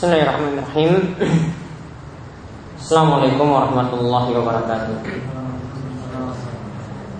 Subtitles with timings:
[0.00, 1.12] Bismillahirrahmanirrahim.
[2.80, 4.96] Assalamualaikum warahmatullahi wabarakatuh.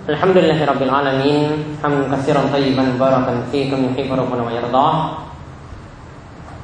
[0.09, 4.93] Alhamdulillahirabbil alamin, hamdan tayyiban barakan fihi kama yuhibbu rabbuna wa yardah.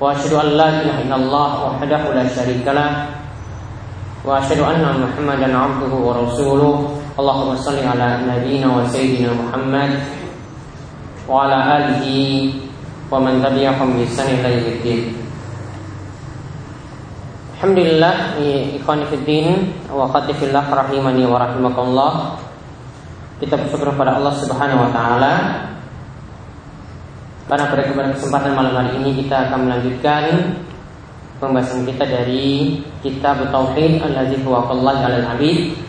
[0.01, 3.13] Wa asyhadu an la ilaha illallah wahdahu la syarika lah.
[4.25, 6.97] Wa asyhadu anna Muhammadan abduhu wa rasuluh.
[7.13, 10.01] Allahumma shalli ala nabiyyina wa sayyidina Muhammad
[11.29, 12.57] wa ala alihi
[13.05, 14.33] wa man tabi'ahum bi ihsan
[17.57, 18.37] Alhamdulillah
[18.77, 22.37] ikhwan fiddin wa khatifillah rahimani wa rahimakumullah.
[23.41, 25.33] Kita bersyukur kepada Allah Subhanahu wa taala.
[27.49, 27.65] Pada
[28.13, 30.53] kesempatan malam hari ini kita akan melanjutkan
[31.41, 35.81] pembahasan kita dari kitab Tauhid Al-Aziz wa Allah al-Habib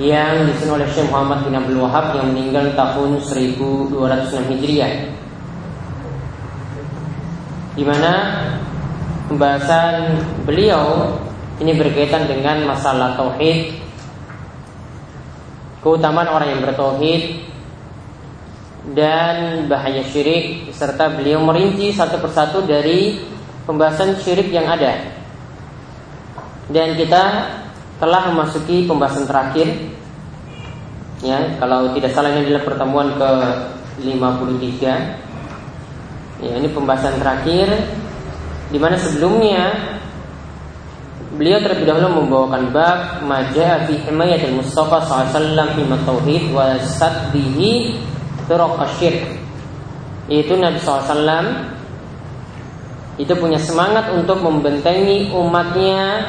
[0.00, 3.92] yang disusun oleh Syekh Muhammad bin Abdul Wahab yang meninggal tahun 1206
[4.56, 4.92] Hijriah.
[7.76, 8.12] Di mana
[9.30, 11.14] pembahasan beliau
[11.62, 13.78] ini berkaitan dengan masalah tauhid,
[15.86, 17.46] keutamaan orang yang bertauhid
[18.90, 23.22] dan bahaya syirik serta beliau merinci satu persatu dari
[23.70, 24.98] pembahasan syirik yang ada.
[26.66, 27.54] Dan kita
[28.02, 29.94] telah memasuki pembahasan terakhir.
[31.20, 33.30] Ya kalau tidak salah ini adalah pertemuan ke
[34.00, 35.28] 53
[36.40, 37.68] ya ini pembahasan terakhir
[38.70, 39.74] di mana sebelumnya
[41.34, 46.78] beliau terlebih dahulu membawakan bab maja fi himayatil Mustafa SAW fi tauhid wa
[48.50, 49.38] turuq asyirk
[50.30, 51.70] yaitu Nabi SAW
[53.18, 56.24] itu punya semangat untuk membentengi umatnya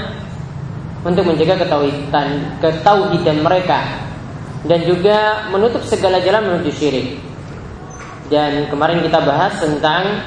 [1.02, 4.12] untuk menjaga ketauhidan ketauhidan mereka
[4.66, 7.18] dan juga menutup segala jalan menuju syirik.
[8.30, 10.24] Dan kemarin kita bahas tentang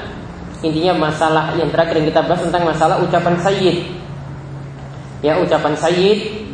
[0.65, 3.85] Intinya masalah yang terakhir yang kita bahas tentang masalah ucapan sayyid.
[5.21, 6.45] Ya, ucapan sayyid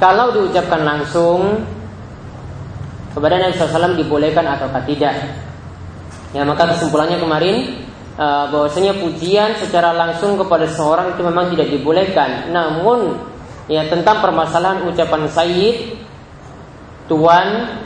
[0.00, 1.62] kalau diucapkan langsung
[3.12, 5.14] kepada Nabi SAW dibolehkan atau tidak.
[6.32, 7.84] Ya, maka kesimpulannya kemarin
[8.16, 12.48] uh, bahwasanya pujian secara langsung kepada seorang itu memang tidak dibolehkan.
[12.50, 13.20] Namun
[13.68, 16.00] ya tentang permasalahan ucapan sayyid
[17.06, 17.78] tuan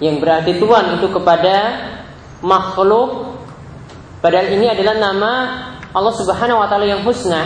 [0.00, 1.56] yang berarti tuan itu kepada
[2.40, 3.31] makhluk
[4.22, 5.32] padahal ini adalah nama
[5.92, 7.42] Allah Subhanahu wa taala yang husna.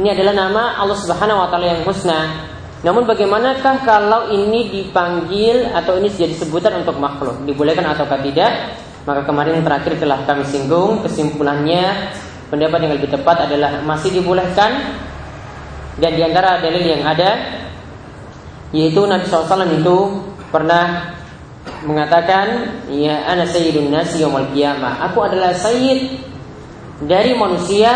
[0.00, 2.48] Ini adalah nama Allah Subhanahu wa taala yang husna.
[2.80, 7.44] Namun bagaimanakah kalau ini dipanggil atau ini jadi sebutan untuk makhluk?
[7.44, 8.80] Dibolehkan atau tidak?
[9.04, 12.12] Maka kemarin terakhir telah kami singgung kesimpulannya
[12.50, 14.98] pendapat yang lebih tepat adalah masih dibolehkan
[15.96, 17.62] dan di antara dalil yang ada
[18.74, 19.96] yaitu Nabi SAW itu
[20.50, 21.14] pernah
[21.86, 25.10] mengatakan ya ana sayyidun nasi yaumul qiyamah.
[25.10, 26.20] Aku adalah sayyid
[27.04, 27.92] dari manusia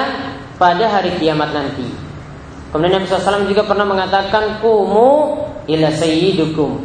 [0.57, 1.85] pada hari kiamat nanti.
[2.73, 5.39] Kemudian Nabi SAW juga pernah mengatakan kumu
[5.71, 6.83] ila sayyidukum.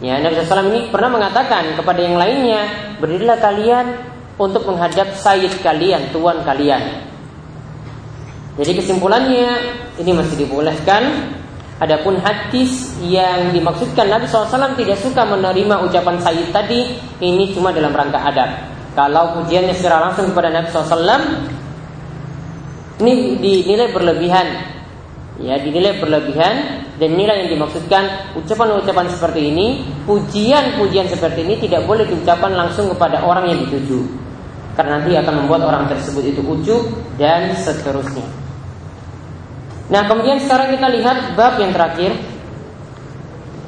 [0.00, 3.86] Ya, Nabi SAW ini pernah mengatakan kepada yang lainnya, berdirilah kalian
[4.40, 7.06] untuk menghadap sayyid kalian, tuan kalian.
[8.56, 9.48] Jadi kesimpulannya
[10.00, 11.36] ini masih dibolehkan
[11.80, 17.96] Adapun hadis yang dimaksudkan Nabi SAW tidak suka menerima ucapan Sayyid tadi Ini cuma dalam
[17.96, 18.68] rangka adab.
[18.92, 21.00] Kalau pujiannya secara langsung kepada Nabi SAW
[23.00, 24.76] Ini dinilai berlebihan.
[25.40, 32.04] Ya dinilai berlebihan Dan nilai yang dimaksudkan Ucapan-ucapan seperti ini Pujian-pujian seperti ini tidak boleh
[32.04, 34.04] diucapkan langsung kepada orang yang dituju.
[34.76, 38.39] Karena nanti akan membuat orang tersebut itu ujuk Dan seterusnya
[39.90, 42.14] Nah kemudian sekarang kita lihat bab yang terakhir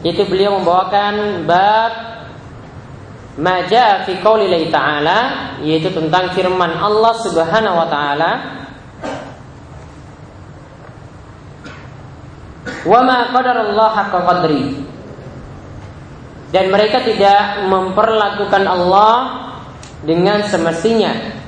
[0.07, 1.93] Yaitu beliau membawakan bab
[3.43, 5.19] Maja fi qaulillahi ta'ala
[5.67, 8.31] Yaitu tentang firman Allah subhanahu wa ta'ala.
[12.83, 14.63] Wa ma qadarallah haqqa qadri.
[16.51, 19.15] Dan mereka tidak memperlakukan Allah
[20.03, 21.42] dengan semestinya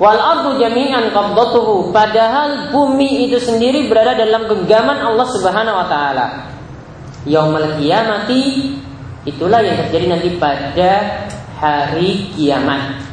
[0.00, 6.26] Wal ardu jami'an qabdatuhu padahal bumi itu sendiri berada dalam genggaman Allah Subhanahu wa taala.
[7.28, 8.74] Yaumul qiyamati
[9.28, 11.20] itulah yang terjadi nanti pada
[11.60, 13.04] hari kiamat.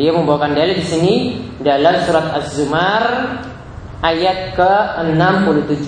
[0.00, 1.14] Dia membawakan dalil di sini
[1.60, 3.36] dalam surat Az-Zumar
[4.00, 5.86] ayat ke-67.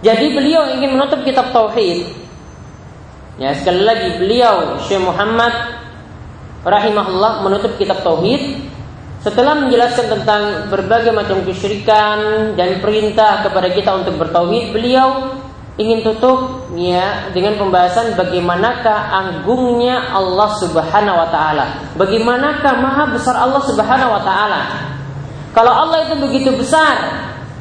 [0.00, 2.25] Jadi beliau ingin menutup kitab tauhid
[3.36, 5.52] Ya, sekali lagi beliau Syekh Muhammad
[6.64, 8.64] rahimahullah menutup kitab tauhid
[9.20, 15.36] setelah menjelaskan tentang berbagai macam kesyirikan dan perintah kepada kita untuk bertauhid, beliau
[15.76, 21.92] ingin tutup ya dengan pembahasan bagaimanakah agungnya Allah Subhanahu wa taala.
[21.98, 24.60] Bagaimanakah maha besar Allah Subhanahu wa taala.
[25.52, 26.96] Kalau Allah itu begitu besar,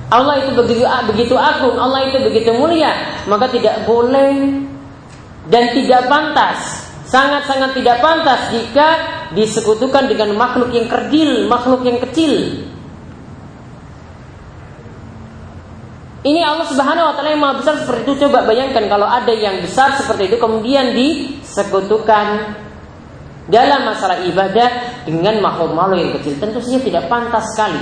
[0.07, 2.93] Allah itu begitu begitu agung, Allah itu begitu mulia,
[3.25, 4.63] maka tidak boleh
[5.49, 8.87] dan tidak pantas, sangat-sangat tidak pantas jika
[9.33, 12.65] disekutukan dengan makhluk yang kerdil, makhluk yang kecil.
[16.25, 18.25] Ini Allah Subhanahu wa taala yang Maha besar seperti itu.
[18.25, 22.57] Coba bayangkan kalau ada yang besar seperti itu kemudian disekutukan
[23.45, 24.69] dalam masalah ibadah
[25.05, 26.33] dengan makhluk-makhluk yang kecil.
[26.41, 27.77] Tentu saja tidak pantas sekali.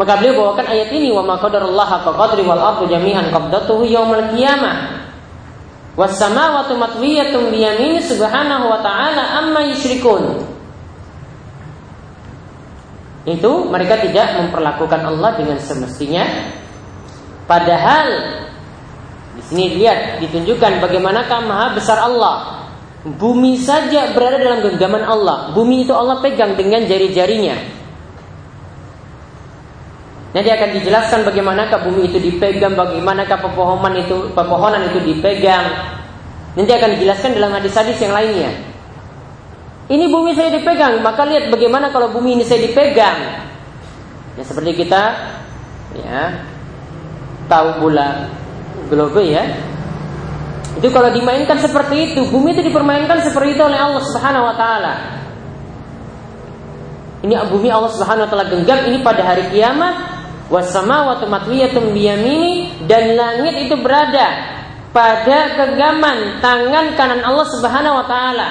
[0.00, 4.97] Maka beliau bawakan ayat ini wa ma qadarullah qadri wal ardu jami'an qabdatuhu yaumil qiyamah.
[5.98, 10.46] Was samawati matwiyatun bi yamini subhanahu wa ta'ala amma yusyrikun.
[13.26, 16.54] Itu mereka tidak memperlakukan Allah dengan semestinya.
[17.50, 18.06] Padahal
[19.34, 22.62] di sini lihat ditunjukkan bagaimanakah maha besar Allah.
[23.02, 25.50] Bumi saja berada dalam genggaman Allah.
[25.50, 27.77] Bumi itu Allah pegang dengan jari-jarinya
[30.28, 35.64] Nanti akan dijelaskan bagaimanakah bumi itu dipegang, bagaimanakah pepohonan itu pepohonan itu dipegang.
[36.52, 38.52] Nanti akan dijelaskan dalam hadis-hadis yang lainnya.
[39.88, 43.48] Ini bumi saya dipegang, maka lihat bagaimana kalau bumi ini saya dipegang.
[44.36, 45.02] Ya seperti kita
[45.96, 46.44] ya
[47.48, 48.28] tahu bola
[48.92, 49.48] globe ya.
[50.76, 54.94] Itu kalau dimainkan seperti itu, bumi itu dipermainkan seperti itu oleh Allah Subhanahu wa taala.
[57.24, 60.17] Ini bumi Allah Subhanahu wa taala genggam ini pada hari kiamat
[60.48, 64.56] wasamawati matwiyatun biyamini dan langit itu berada
[64.92, 68.48] pada genggaman tangan kanan Allah Subhanahu wa taala.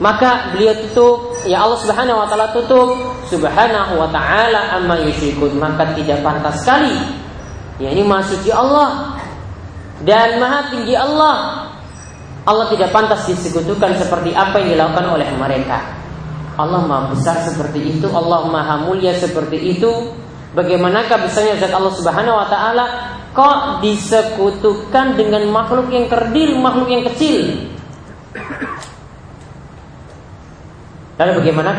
[0.00, 2.96] Maka beliau tutup ya Allah Subhanahu wa taala tutup.
[3.28, 5.56] Subhanahu wa taala amma yusyrikun.
[5.60, 6.96] Maka tidak pantas sekali.
[7.80, 9.16] Ya ini maha suci Allah.
[10.00, 11.68] Dan maha tinggi Allah.
[12.48, 15.99] Allah tidak pantas disekutukan seperti apa yang dilakukan oleh mereka
[16.66, 19.88] Allah maha besar seperti itu Allah maha mulia seperti itu
[20.52, 22.84] bagaimanakah besarnya zat Allah Subhanahu wa taala
[23.30, 27.70] kok disekutukan dengan makhluk yang kerdil makhluk yang kecil
[31.20, 31.76] Lalu bagaimana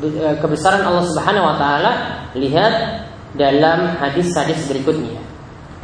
[0.00, 1.92] e, kebesaran Allah Subhanahu wa taala?
[2.32, 3.04] Lihat
[3.36, 5.20] dalam hadis-hadis berikutnya.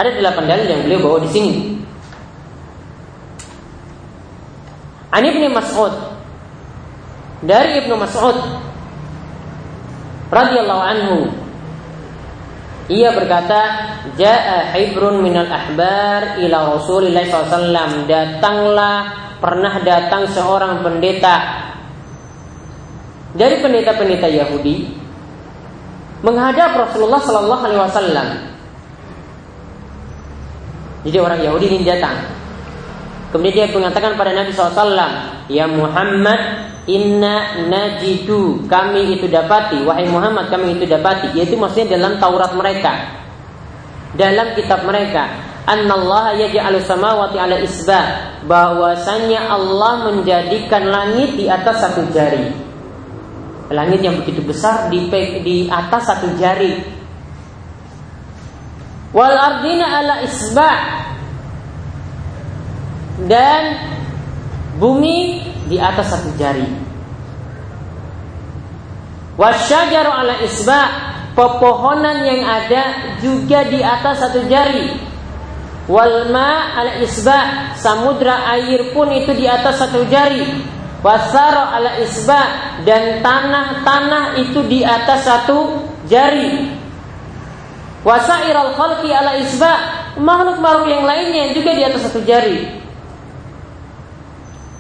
[0.01, 1.53] Ada delapan dalil yang beliau bawa di sini.
[5.13, 6.18] Ani bin Mas'ud
[7.45, 8.39] dari Ibnu Mas'ud
[10.29, 11.19] radhiyallahu anhu
[12.89, 13.61] ia berkata,
[14.17, 18.97] "Ja'a hibrun minal ahbar ila Rasulillah SAW." Datanglah
[19.45, 21.69] pernah datang seorang pendeta
[23.37, 24.89] dari pendeta-pendeta Yahudi
[26.25, 28.29] menghadap Rasulullah Sallallahu Alaihi Wasallam.
[31.05, 32.17] Jadi orang Yahudi ini datang.
[33.29, 34.97] Kemudian dia mengatakan pada Nabi SAW,
[35.53, 38.65] Ya Muhammad, Inna najidu.
[38.65, 41.37] Kami itu dapati wahai Muhammad kami itu dapati.
[41.37, 42.93] Yaitu maksudnya dalam Taurat mereka.
[44.17, 45.29] Dalam kitab mereka.
[45.69, 48.33] Annallaha yaj'alu samawati ala isba.
[48.49, 52.57] Bahwasanya Allah menjadikan langit di atas satu jari.
[53.69, 55.13] Langit yang begitu besar di,
[55.45, 56.73] di atas satu jari.
[59.13, 60.73] Wal ardina ala isba.
[63.29, 63.77] Dan
[64.81, 66.67] bumi di atas satu jari.
[69.39, 70.81] Wasyajaru ala isba
[71.39, 74.99] pepohonan yang ada juga di atas satu jari.
[75.87, 80.45] Walma ala isba samudra air pun itu di atas satu jari.
[80.99, 82.43] Wasaro ala isba
[82.83, 86.75] dan tanah-tanah itu di atas satu jari.
[88.03, 89.73] Wasairal khalqi ala isba
[90.19, 92.78] makhluk-makhluk yang lainnya juga di atas satu jari.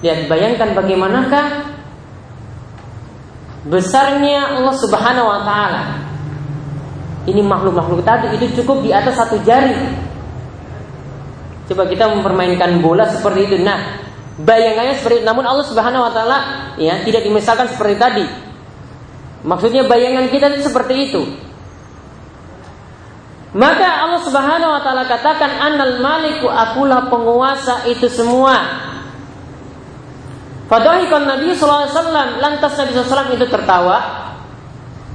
[0.05, 1.47] Lihat bayangkan bagaimanakah
[3.67, 5.83] besarnya Allah Subhanahu wa taala.
[7.28, 9.76] Ini makhluk-makhluk tadi itu cukup di atas satu jari.
[11.69, 13.57] Coba kita mempermainkan bola seperti itu.
[13.61, 15.26] Nah, Bayangannya seperti itu.
[15.26, 16.38] Namun Allah Subhanahu wa taala
[16.78, 18.26] ya tidak dimisalkan seperti tadi.
[19.43, 21.23] Maksudnya bayangan kita itu seperti itu.
[23.50, 28.87] Maka Allah Subhanahu wa taala katakan annal maliku akulah penguasa itu semua.
[30.69, 33.97] Fadhahikon Nabi sallallahu alaihi wasallam lantas Nabi sallallahu itu tertawa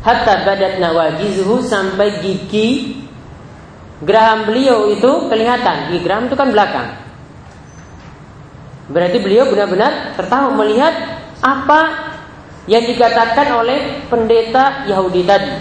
[0.02, 2.98] hatta badat nawajizuhu sampai gigi
[4.02, 5.94] geraham beliau itu kelihatan.
[5.94, 6.90] Gigi geraham itu kan belakang.
[8.90, 10.92] Berarti beliau benar-benar tertawa melihat
[11.40, 11.82] apa
[12.68, 15.54] yang dikatakan oleh pendeta Yahudi tadi.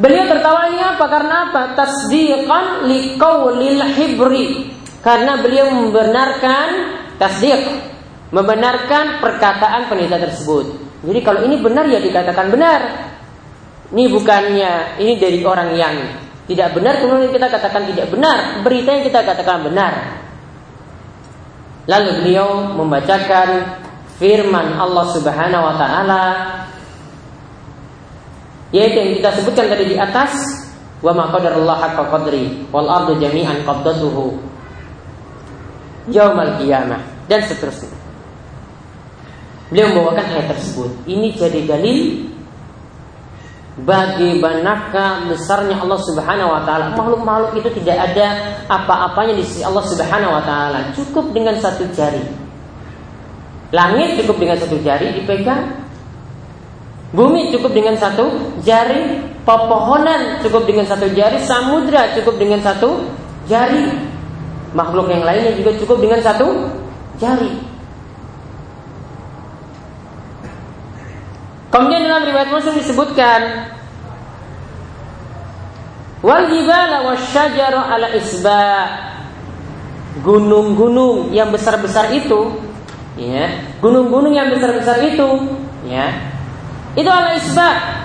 [0.00, 1.04] Beliau tertawa ini apa?
[1.06, 1.62] Karena apa?
[1.78, 4.48] Tasdiqan liqaulil hibri.
[5.00, 6.68] Karena beliau membenarkan
[7.16, 7.89] tasdiq,
[8.30, 10.66] membenarkan perkataan peneliti tersebut.
[11.00, 12.80] Jadi kalau ini benar ya dikatakan benar.
[13.90, 15.94] Ini bukannya ini dari orang yang
[16.46, 18.62] tidak benar kemudian kita katakan tidak benar.
[18.62, 19.92] Berita yang kita katakan benar.
[21.90, 23.82] Lalu beliau membacakan
[24.22, 26.24] firman Allah Subhanahu wa taala
[28.70, 30.62] yaitu yang kita sebutkan tadi di atas
[31.02, 34.38] wa ma qadarullah haqqa qadri wal ardu jami'an qabdatuhu
[36.14, 37.99] yaumal qiyamah dan seterusnya.
[39.70, 40.90] Beliau membawakan ayat tersebut.
[41.06, 41.98] Ini jadi dalil
[43.86, 46.92] bagaimanakah besarnya Allah Subhanahu wa taala.
[46.98, 48.26] Makhluk-makhluk itu tidak ada
[48.66, 50.90] apa-apanya di sisi Allah Subhanahu wa taala.
[50.92, 52.20] Cukup dengan satu jari.
[53.70, 55.80] Langit cukup dengan satu jari dipegang,
[57.10, 63.02] Bumi cukup dengan satu jari, pepohonan cukup dengan satu jari, samudra cukup dengan satu
[63.50, 63.90] jari.
[64.78, 66.70] Makhluk yang lainnya juga cukup dengan satu
[67.18, 67.69] jari.
[71.70, 73.40] Kemudian dalam riwayat Muslim disebutkan
[76.20, 78.66] wal jibala wasyajara ala isba
[80.20, 82.60] gunung-gunung yang besar-besar itu
[83.16, 85.28] ya gunung-gunung yang besar-besar itu
[85.88, 86.12] ya
[86.98, 88.00] itu ala isbat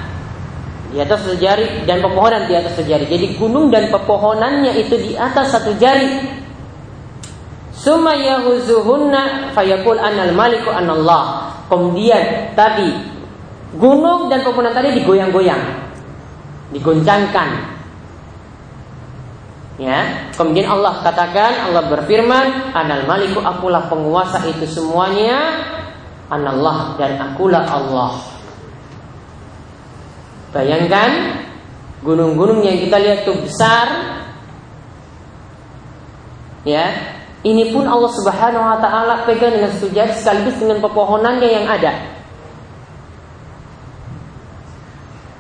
[0.95, 3.03] di atas satu jari dan pepohonan di atas satu jari.
[3.09, 6.23] Jadi gunung dan pepohonannya itu di atas satu jari.
[7.75, 11.51] Summa yahuzuhunna fayaqul anal maliku anallah.
[11.67, 13.14] Kemudian tadi
[13.75, 15.63] gunung dan pepohonan tadi digoyang-goyang.
[16.71, 17.75] Digoncangkan.
[19.75, 25.67] Ya, kemudian Allah katakan, Allah berfirman, "Anal maliku akulah penguasa itu semuanya,
[26.31, 28.15] anallah dan akulah Allah."
[30.55, 31.43] Bayangkan
[32.07, 34.15] gunung-gunung yang kita lihat itu besar.
[36.63, 36.95] Ya,
[37.43, 42.14] ini pun Allah Subhanahu wa taala pegang dengan jari sekaligus dengan pepohonannya yang ada.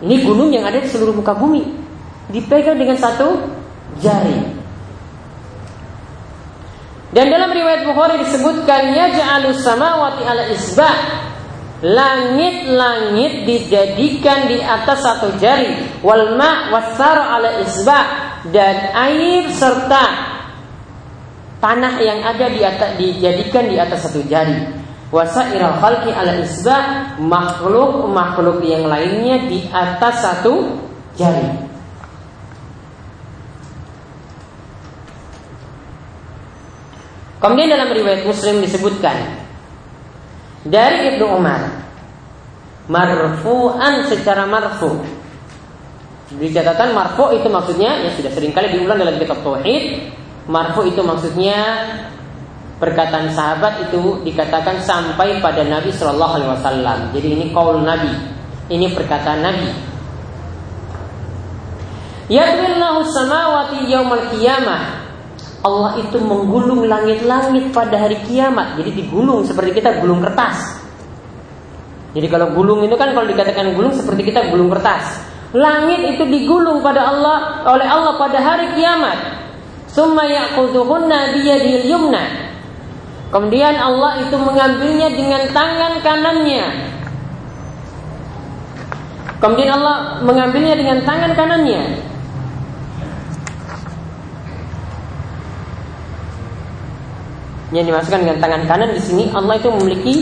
[0.05, 1.65] Ini gunung yang ada di seluruh muka bumi.
[2.29, 3.41] Dipegang dengan satu
[3.97, 4.37] jari.
[7.09, 10.95] Dan dalam riwayat Bukhari disebutkan ya ja'alus samawati ala isba'
[11.85, 15.99] Langit-langit dijadikan di atas satu jari.
[16.05, 17.99] Wal ma' ala isba.
[18.45, 20.05] Dan air serta
[21.57, 26.77] Tanah yang ada di atas dijadikan di atas satu jari Wasairal khalqi ala isba
[27.21, 30.81] Makhluk-makhluk yang lainnya di atas satu
[31.13, 31.65] jari.
[37.39, 39.37] Kemudian dalam riwayat Muslim disebutkan
[40.65, 41.85] dari Ibnu Umar
[42.89, 44.97] marfu'an secara marfu.
[46.33, 50.09] Di catatan marfu itu maksudnya ya sudah sering kali diulang dalam kitab tauhid
[50.49, 51.85] marfu itu maksudnya
[52.77, 58.11] perkataan sahabat itu dikatakan sampai pada Nabi Shallallahu Alaihi Wasallam jadi ini kaul Nabi
[58.71, 59.69] ini perkataan Nabi
[62.25, 65.05] Yadrillahu samawati yaumal qiyamah
[65.65, 68.77] Allah itu menggulung langit-langit pada hari kiamat.
[68.77, 70.77] Jadi digulung seperti kita gulung kertas.
[72.13, 75.25] Jadi kalau gulung itu kan kalau dikatakan gulung seperti kita gulung kertas.
[75.57, 79.17] Langit itu digulung pada Allah oleh Allah pada hari kiamat.
[79.89, 82.44] Summa ya'khudhuhunna biyadil yumna.
[83.35, 86.65] Kemudian Allah itu mengambilnya dengan tangan kanannya.
[89.43, 91.83] Kemudian Allah mengambilnya dengan tangan kanannya.
[97.73, 100.15] yang dimasukkan dengan tangan kanan di sini Allah itu memiliki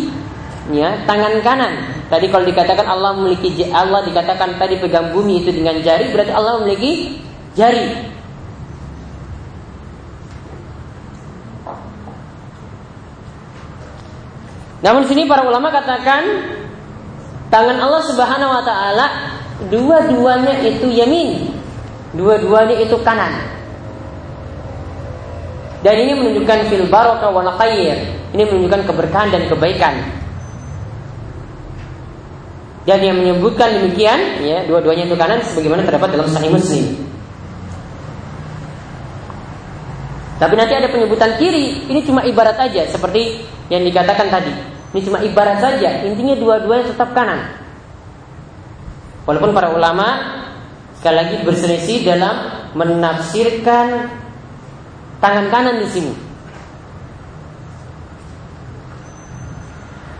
[0.74, 1.74] ya tangan kanan.
[2.10, 6.63] Tadi kalau dikatakan Allah memiliki Allah dikatakan tadi pegang bumi itu dengan jari berarti Allah
[6.65, 7.22] memiliki
[7.53, 8.12] jari.
[14.84, 16.28] Namun sini para ulama katakan
[17.48, 19.06] tangan Allah Subhanahu wa taala
[19.72, 21.56] dua-duanya itu yamin.
[22.13, 23.32] Dua-duanya itu kanan.
[25.84, 28.12] Dan ini menunjukkan fil barokah wal khair.
[28.36, 29.96] Ini menunjukkan keberkahan dan kebaikan.
[32.84, 37.00] Dan yang menyebutkan demikian, ya, dua-duanya itu kanan sebagaimana terdapat dalam Sahih Muslim.
[40.36, 44.73] Tapi nanti ada penyebutan kiri, ini cuma ibarat aja seperti yang dikatakan tadi.
[44.94, 47.50] Ini cuma ibarat saja, intinya dua-duanya tetap kanan.
[49.26, 50.08] Walaupun para ulama
[51.02, 52.36] sekali lagi berselisih dalam
[52.78, 54.14] menafsirkan
[55.18, 56.14] tangan kanan di sini.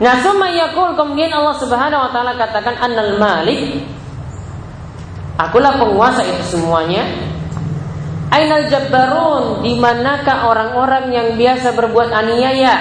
[0.02, 3.86] Nah, summa yakul kemudian Allah Subhanahu wa taala katakan annal malik
[5.38, 7.10] Akulah penguasa itu semuanya.
[8.34, 12.76] Ainal jabbarun, di manakah orang-orang yang biasa berbuat aniaya?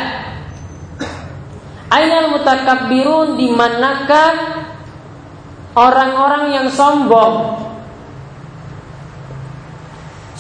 [1.93, 4.65] Ainal mutakabbirun, di manakah
[5.77, 7.61] orang-orang yang sombong?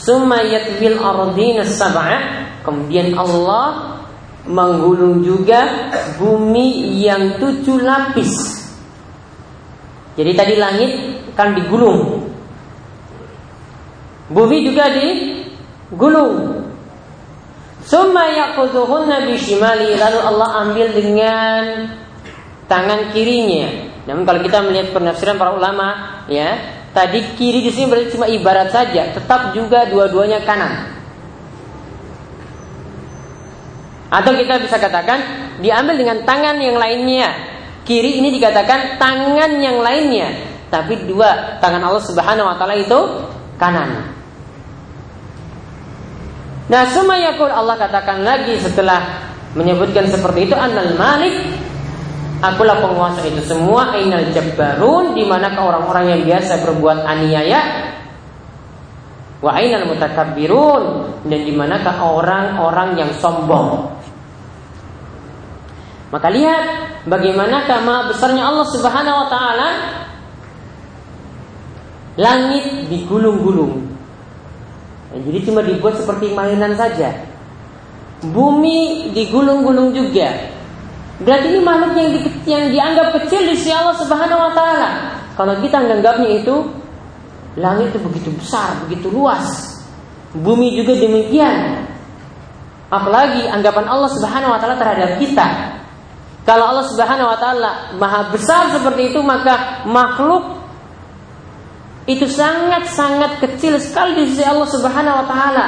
[0.00, 2.40] Summa yatbil ardina sab'a.
[2.64, 4.00] Kemudian Allah
[4.48, 8.32] menggulung juga bumi yang tujuh lapis.
[10.16, 10.90] Jadi tadi langit
[11.36, 12.32] kan digulung.
[14.32, 16.61] Bumi juga digulung.
[17.82, 21.62] Summa yaquduhunna bishimali lalu Allah ambil dengan
[22.70, 23.90] tangan kirinya.
[24.06, 26.58] Namun kalau kita melihat penafsiran para ulama, ya,
[26.94, 30.90] tadi kiri di sini berarti cuma ibarat saja, tetap juga dua-duanya kanan.
[34.12, 35.18] Atau kita bisa katakan
[35.64, 37.30] diambil dengan tangan yang lainnya.
[37.82, 40.30] Kiri ini dikatakan tangan yang lainnya,
[40.70, 42.98] tapi dua tangan Allah Subhanahu wa taala itu
[43.58, 44.21] kanan.
[46.72, 51.36] Nah, sumayakul Allah katakan lagi setelah menyebutkan seperti itu annal malik
[52.40, 57.92] akulah penguasa itu semua ainal jabbarun di mana orang-orang yang biasa berbuat aniaya?
[59.44, 60.82] Wa ainal mutakabbirun
[61.28, 63.92] dan di manakah orang-orang yang sombong?
[66.08, 66.64] Maka lihat
[67.04, 69.68] bagaimana kama besarnya Allah Subhanahu wa taala.
[72.16, 73.91] Langit digulung-gulung.
[75.12, 77.12] Jadi cuma dibuat seperti mainan saja.
[78.24, 80.52] Bumi digulung-gulung juga.
[81.20, 84.88] Berarti ini makhluk yang, di, yang dianggap kecil di sisi Allah Subhanahu wa taala.
[85.36, 86.54] Kalau kita menganggapnya itu
[87.60, 89.76] langit itu begitu besar, begitu luas.
[90.32, 91.84] Bumi juga demikian.
[92.88, 95.46] Apalagi anggapan Allah Subhanahu wa taala terhadap kita.
[96.42, 100.61] Kalau Allah Subhanahu wa taala maha besar seperti itu maka makhluk
[102.02, 105.66] itu sangat-sangat kecil sekali di sisi Allah Subhanahu wa taala.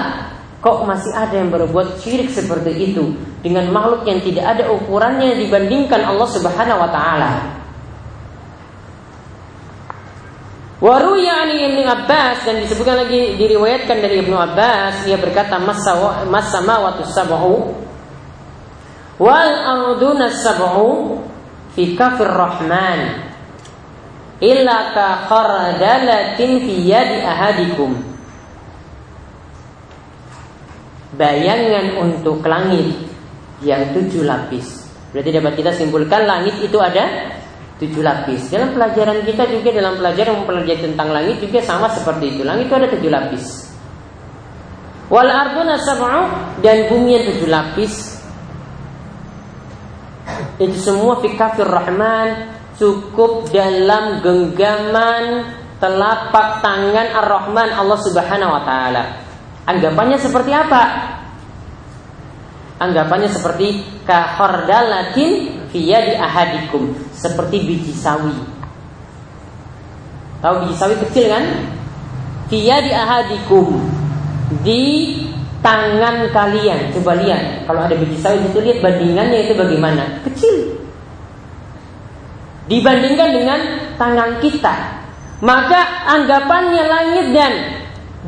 [0.59, 6.03] Kok masih ada yang berbuat syirik seperti itu dengan makhluk yang tidak ada ukurannya dibandingkan
[6.03, 7.31] Allah Subhanahu wa taala.
[10.85, 15.97] Waruya ani Ibnu Abbas dan disebutkan lagi diriwayatkan dari Ibnu Abbas ia berkata masa
[16.29, 17.73] masa mawatu sab'u
[19.17, 21.25] wal arduna sab'u
[21.73, 23.33] fi kafir rahman
[24.43, 27.93] illa ka khardalatin fi yadi ahadikum.
[31.15, 32.99] Bayangan untuk langit
[33.63, 34.91] yang tujuh lapis.
[35.15, 37.31] Berarti dapat kita simpulkan langit itu ada
[37.79, 38.51] tujuh lapis.
[38.51, 42.43] Dalam pelajaran kita juga dalam pelajaran mempelajari tentang langit juga sama seperti itu.
[42.43, 43.45] Langit itu ada tujuh lapis.
[45.07, 46.23] Wal arduna sab'u
[46.65, 47.95] dan bumi yang tujuh lapis.
[50.59, 59.03] Itu semua fikafir rahman cukup dalam genggaman telapak tangan ar-Rahman Allah Subhanahu wa taala.
[59.65, 60.83] Anggapannya seperti apa?
[62.81, 68.35] Anggapannya seperti kahordalatin via di ahadikum, seperti biji sawi.
[70.43, 71.45] Tahu biji sawi kecil kan?
[72.53, 73.81] Via di ahadikum
[74.61, 74.83] di
[75.65, 76.93] tangan kalian.
[76.93, 80.21] Coba lihat, kalau ada biji sawi itu lihat bandingannya itu bagaimana?
[80.29, 80.74] Kecil.
[82.65, 83.61] Dibandingkan dengan
[84.01, 84.75] tangan kita.
[85.45, 87.53] Maka anggapannya langit dan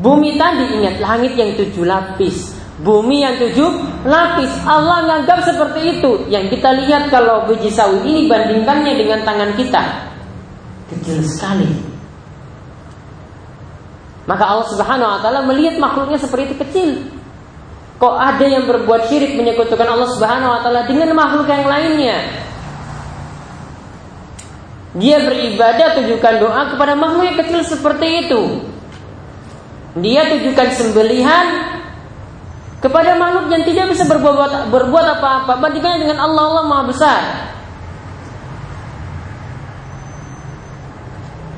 [0.04, 2.52] bumi tadi ingat langit yang tujuh lapis,
[2.84, 3.70] bumi yang tujuh
[4.04, 4.52] lapis.
[4.68, 6.28] Allah menganggap seperti itu.
[6.28, 9.82] Yang kita lihat kalau biji sawi ini bandingkannya dengan tangan kita
[10.92, 11.70] kecil sekali.
[14.26, 16.90] Maka Allah Subhanahu wa taala melihat makhluknya seperti itu kecil.
[17.96, 22.44] Kok ada yang berbuat syirik menyekutukan Allah Subhanahu wa taala dengan makhluk yang lainnya?
[24.96, 28.42] Dia beribadah tujukan doa kepada makhluk yang kecil seperti itu.
[30.00, 31.46] Dia tujukan sembelihan
[32.80, 37.20] kepada makhluk yang tidak bisa berbuat berbuat apa-apa bandingkannya dengan Allah Allah Maha besar.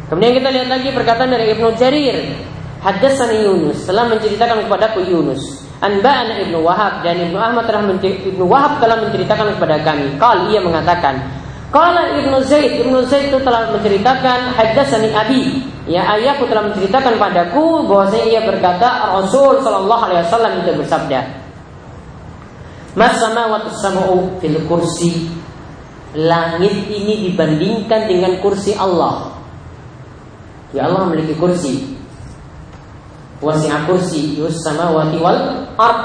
[0.08, 2.18] Kemudian kita lihat lagi perkataan dari Ibnu Jarir.
[2.78, 8.82] Haddatsani Yunus telah menceritakan kepadaku Yunus Anba'ana Ibnu Wahab dan Ibnu Ahmad telah Ibnu Wahab
[8.82, 10.18] telah menceritakan kepada kami.
[10.18, 11.22] Kal ia mengatakan,
[11.68, 15.60] Kala Ibnu Zaid, Ibnu Zaid itu telah menceritakan hadatsani abi.
[15.88, 21.20] Ya ayahku telah menceritakan padaku bahwasanya ia berkata Rasul Shallallahu alaihi wasallam itu bersabda,
[22.96, 25.28] Mas samawati sab'u fil kursi.
[26.16, 29.28] Langit ini dibandingkan dengan kursi Allah.
[30.72, 31.96] Ya Allah memiliki kursi
[33.38, 36.00] wasi'a kursi yus samawati wal ard.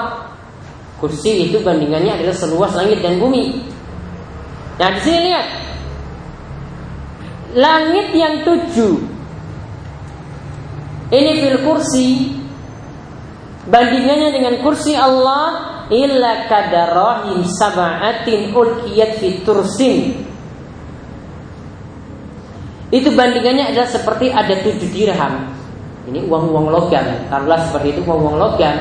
[1.02, 3.73] Kursi itu bandingannya adalah seluas langit dan bumi.
[4.84, 5.48] Nah di sini lihat
[7.56, 9.00] langit yang tujuh
[11.08, 12.36] Ini fil kursi
[13.64, 20.20] bandingannya dengan kursi Allah illa kadarahim sab'atin ulkiyat fitursin
[22.94, 25.50] itu bandingannya adalah seperti ada tujuh dirham.
[26.06, 27.26] Ini uang-uang logam.
[27.26, 28.78] Taruhlah seperti itu uang-uang logam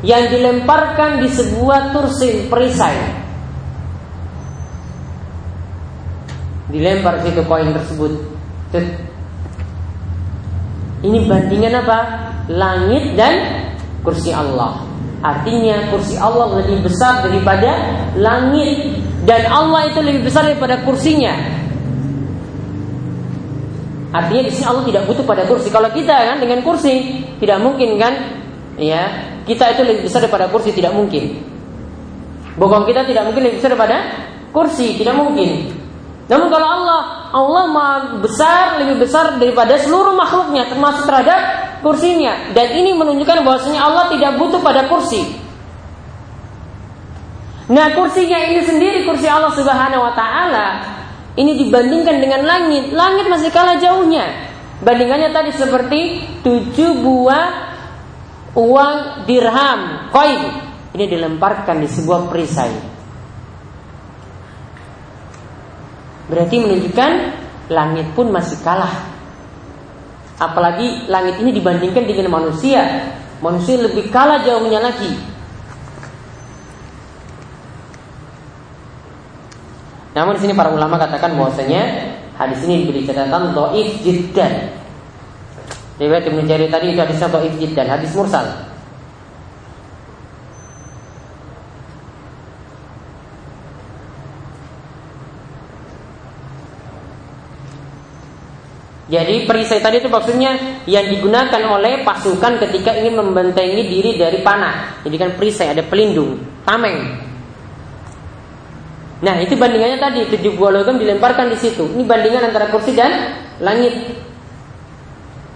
[0.00, 3.19] yang dilemparkan di sebuah tursin perisai.
[6.70, 8.12] Dilempar situ koin tersebut.
[11.00, 11.98] Ini bandingan apa?
[12.50, 13.66] Langit dan
[14.06, 14.86] kursi Allah.
[15.20, 18.96] Artinya kursi Allah lebih besar daripada langit
[19.28, 21.36] dan Allah itu lebih besar daripada kursinya.
[24.10, 25.68] Artinya di sini Allah tidak butuh pada kursi.
[25.70, 28.12] Kalau kita kan dengan kursi tidak mungkin kan,
[28.80, 29.06] ya
[29.46, 31.38] kita itu lebih besar daripada kursi tidak mungkin.
[32.58, 33.98] Bokong kita tidak mungkin lebih besar daripada
[34.50, 35.79] kursi tidak mungkin.
[36.30, 37.00] Namun kalau Allah,
[37.34, 41.40] Allah maha besar lebih besar daripada seluruh makhluknya termasuk terhadap
[41.82, 42.54] kursinya.
[42.54, 45.26] Dan ini menunjukkan bahwasanya Allah tidak butuh pada kursi.
[47.66, 50.66] Nah kursinya ini sendiri kursi Allah Subhanahu Wa Taala
[51.34, 54.50] ini dibandingkan dengan langit, langit masih kalah jauhnya.
[54.86, 56.00] Bandingannya tadi seperti
[56.46, 57.46] tujuh buah
[58.54, 60.42] uang dirham, koin.
[60.94, 62.99] Ini dilemparkan di sebuah perisai.
[66.30, 67.10] Berarti menunjukkan
[67.74, 69.10] langit pun masih kalah.
[70.38, 73.10] Apalagi langit ini dibandingkan dengan manusia.
[73.42, 75.10] Manusia lebih kalah jauhnya lagi.
[80.14, 84.52] Namun di sini para ulama katakan bahwasanya hadis ini diberi catatan dhaif jiddan.
[86.00, 88.69] Riwayat Ibnu tadi itu hadisnya dhaif jiddan, hadis mursal.
[99.10, 105.02] Jadi perisai tadi itu maksudnya yang digunakan oleh pasukan ketika ingin membentengi diri dari panah.
[105.02, 107.18] Jadi kan perisai ada pelindung, tameng.
[109.20, 111.90] Nah itu bandingannya tadi tujuh buah logam dilemparkan di situ.
[111.90, 114.14] Ini bandingan antara kursi dan langit.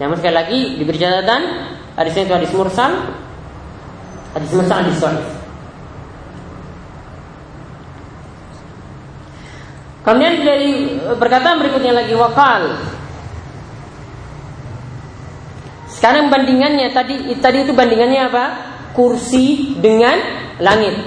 [0.02, 1.42] Namun sekali lagi diberi catatan
[1.94, 2.92] hadisnya itu hadis mursal,
[4.34, 5.26] hadis mursal hadis sahih.
[10.04, 12.62] Kemudian dari perkataan berikutnya lagi wakal.
[16.04, 18.44] Sekarang bandingannya tadi tadi itu bandingannya apa?
[18.92, 20.12] Kursi dengan
[20.60, 21.00] langit.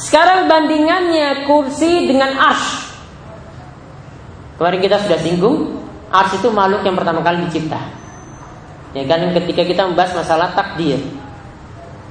[0.00, 2.88] Sekarang bandingannya kursi dengan arsh.
[4.56, 5.76] Kemarin kita sudah singgung,
[6.08, 7.84] arsh itu makhluk yang pertama kali dicipta.
[8.96, 11.04] Ya kan ketika kita membahas masalah takdir.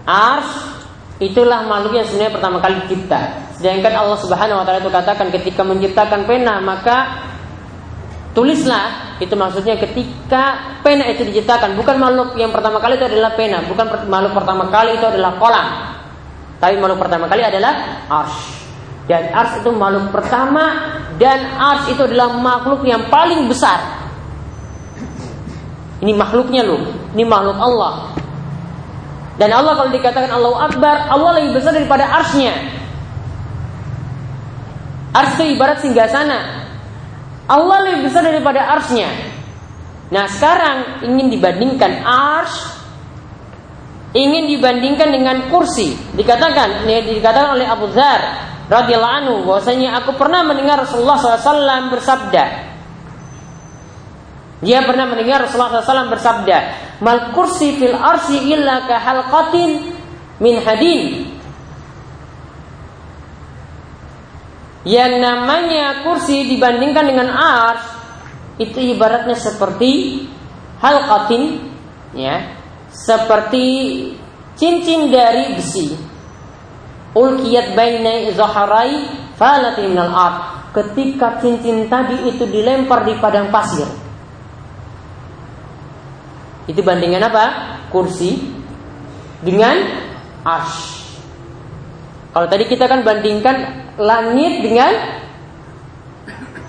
[0.06, 0.86] Arsh
[1.18, 3.42] itulah makhluk yang sebenarnya pertama kali dicipta.
[3.58, 7.25] Sedangkan Allah Subhanahu wa taala itu katakan ketika menciptakan pena maka
[8.36, 13.64] tulislah itu maksudnya ketika pena itu diciptakan bukan makhluk yang pertama kali itu adalah pena
[13.64, 15.96] bukan makhluk pertama kali itu adalah kolam
[16.60, 17.74] tapi makhluk pertama kali adalah
[18.08, 18.36] ars.
[19.06, 23.78] Dan ars itu makhluk pertama dan ars itu adalah makhluk yang paling besar.
[26.02, 26.82] Ini makhluknya loh,
[27.14, 28.18] ini makhluk Allah.
[29.36, 32.56] Dan Allah kalau dikatakan Allahu Akbar, Allah lebih besar daripada arsnya.
[35.14, 36.65] Ars itu ibarat singgah sana.
[37.46, 39.10] Allah lebih besar daripada arsnya.
[40.10, 42.76] Nah sekarang ingin dibandingkan ars
[44.16, 45.94] ingin dibandingkan dengan kursi.
[46.16, 48.22] Dikatakan, dikatakan oleh Abu Dzar
[48.72, 52.44] radhiyallahu anhu bahwasanya aku pernah mendengar Rasulullah SAW bersabda.
[54.64, 56.58] Dia pernah mendengar Rasulullah SAW bersabda,
[57.04, 59.94] "Mal kursi fil arsi illa ka halqatin
[60.40, 61.25] min hadin."
[64.86, 67.82] Yang namanya kursi dibandingkan dengan ars
[68.62, 70.24] itu ibaratnya seperti
[70.78, 71.58] halqatin
[72.14, 72.54] ya
[72.94, 73.66] seperti
[74.56, 75.98] cincin dari besi.
[77.16, 80.38] Ulkiyat baina zaharai falati minal ard.
[80.76, 83.88] Ketika cincin tadi itu dilempar di padang pasir.
[86.70, 87.46] Itu bandingan apa?
[87.90, 88.38] Kursi
[89.42, 89.82] dengan
[90.44, 91.08] ash.
[92.36, 94.92] Kalau tadi kita kan bandingkan langit dengan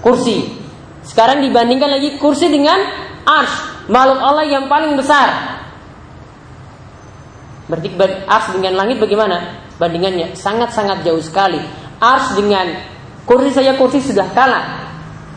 [0.02, 0.54] kursi.
[1.06, 2.78] Sekarang dibandingkan lagi kursi dengan
[3.26, 3.86] ash.
[3.86, 5.56] Makhluk Allah yang paling besar.
[7.66, 7.88] Berarti
[8.26, 9.62] ars dengan langit bagaimana?
[9.78, 11.58] Bandingannya sangat-sangat jauh sekali.
[11.98, 12.70] Ars dengan
[13.26, 14.86] kursi saja kursi sudah kalah.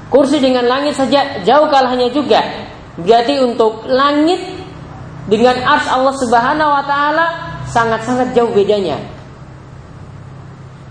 [0.10, 2.41] Kursi dengan langit saja jauh kalahnya juga.
[2.97, 4.41] Berarti untuk langit
[5.30, 7.25] dengan ars Allah Subhanahu wa taala
[7.69, 8.97] sangat-sangat jauh bedanya.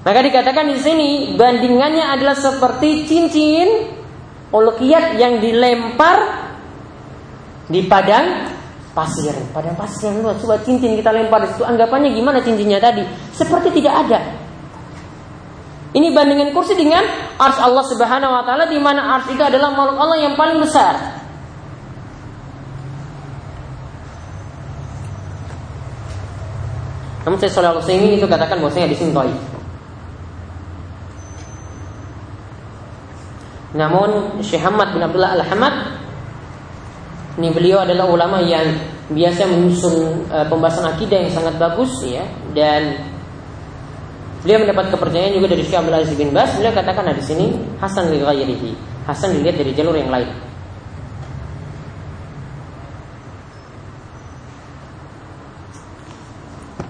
[0.06, 3.98] Maka dikatakan di sini bandingannya adalah seperti cincin
[4.54, 6.48] uluhiyat yang dilempar
[7.68, 8.48] di padang
[8.96, 10.40] pasir, padang pasir yang luas.
[10.40, 13.04] Coba cincin kita lempar di situ, anggapannya gimana cincinnya tadi?
[13.34, 14.20] Seperti tidak ada.
[15.88, 17.00] Ini bandingin kursi dengan
[17.40, 20.94] ars Allah Subhanahu wa taala di mana ars itu adalah makhluk Allah yang paling besar.
[27.24, 29.12] Namun saya Shalih Al itu katakan bahwasanya di sini
[33.76, 35.74] Namun Syekh Ahmad bin Abdullah Al-Hamad
[37.38, 38.66] ini beliau adalah ulama yang
[39.14, 42.26] biasa menyusun uh, pembahasan akidah yang sangat bagus ya.
[42.50, 42.98] Dan
[44.42, 46.50] beliau mendapat kepercayaan juga dari Syekh Abdul bin Bas.
[46.58, 47.46] Beliau katakan di sini
[47.78, 48.70] Hasan li ghairihi.
[49.06, 50.28] Hasan dilihat dari jalur yang lain.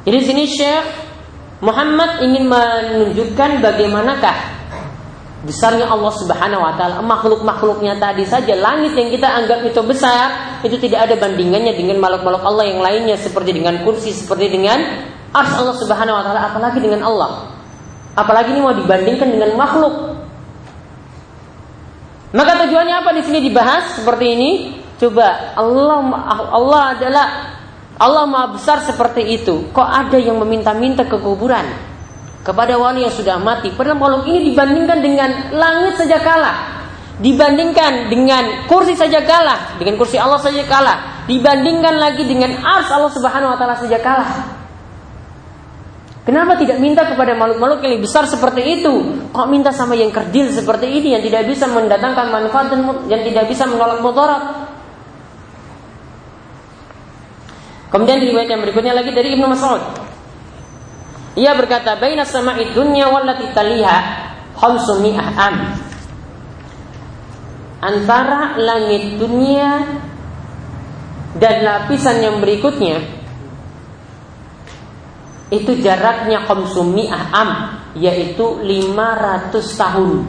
[0.08, 0.84] Jadi sini Syekh
[1.60, 4.57] Muhammad ingin menunjukkan bagaimanakah
[5.46, 10.74] besarnya Allah Subhanahu wa taala, makhluk-makhluknya tadi saja, langit yang kita anggap itu besar, itu
[10.82, 14.78] tidak ada bandingannya dengan makhluk-makhluk Allah yang lainnya seperti dengan kursi, seperti dengan
[15.30, 17.54] ars Allah Subhanahu wa taala, apalagi dengan Allah.
[18.18, 19.94] Apalagi ini mau dibandingkan dengan makhluk.
[22.34, 24.50] Maka tujuannya apa di sini dibahas seperti ini?
[24.98, 26.02] Coba Allah
[26.50, 27.26] Allah adalah
[27.98, 29.70] Allah Maha besar seperti itu.
[29.70, 31.87] Kok ada yang meminta-minta ke kuburan?
[32.48, 33.68] Kepada wali yang sudah mati.
[33.76, 36.80] Padahal makhluk ini dibandingkan dengan langit saja kalah.
[37.20, 43.10] Dibandingkan dengan kursi saja kalah, dengan kursi Allah saja kalah, dibandingkan lagi dengan ars Allah
[43.10, 44.54] Subhanahu wa taala saja kalah.
[46.22, 48.94] Kenapa tidak minta kepada makhluk-makhluk yang lebih besar seperti itu?
[49.34, 52.80] Kok minta sama yang kerdil seperti ini yang tidak bisa mendatangkan manfaat dan
[53.10, 54.70] yang tidak bisa menolak mudarat?
[57.88, 60.07] Kemudian di riwayat yang berikutnya lagi dari Ibnu Mas'ud.
[61.36, 63.96] Ia berkata, "Baina sama'i dunya wallati taliha
[64.56, 65.56] khamsumi'ah am."
[67.78, 69.86] Antara langit dunia
[71.38, 72.98] dan lapisan yang berikutnya
[75.48, 77.50] itu jaraknya khamsumi'ah am,
[77.96, 80.26] yaitu 500 tahun.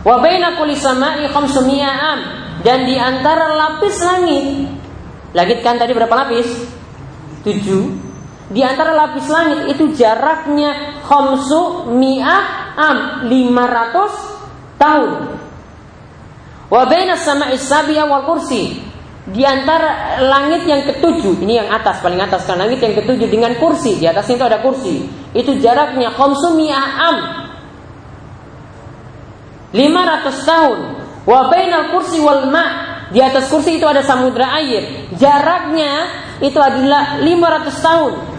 [0.00, 2.20] Wa baina kulli sama'i khamsumi'ah am
[2.64, 4.44] dan di antara lapis langit
[5.30, 6.48] Langit kan tadi berapa lapis?
[7.46, 8.09] Tujuh
[8.50, 12.96] di antara lapis langit itu jaraknya khomsu mi'ah am
[13.30, 15.10] 500 tahun.
[16.66, 18.90] Wa baina sama'i sabiya wal kursi.
[19.30, 23.54] Di antara langit yang ketujuh, ini yang atas paling atas kan langit yang ketujuh dengan
[23.62, 25.06] kursi, di atasnya itu ada kursi.
[25.30, 27.16] Itu jaraknya khomsu mi'ah am
[29.70, 30.78] 500 tahun.
[31.22, 31.46] Wa
[31.94, 32.70] kursi wal ma'
[33.14, 35.06] di atas kursi itu ada samudra air.
[35.14, 35.92] Jaraknya
[36.42, 38.29] itu adalah 500 tahun.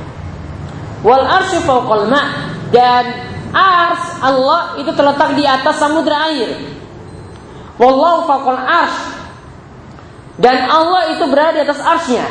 [1.02, 3.06] Wal arsy fawqal ma dan
[3.52, 6.62] ars Allah itu terletak di atas samudra air.
[7.82, 8.98] Wallahu fawqal ars
[10.38, 12.26] dan Allah itu berada di atas arsnya.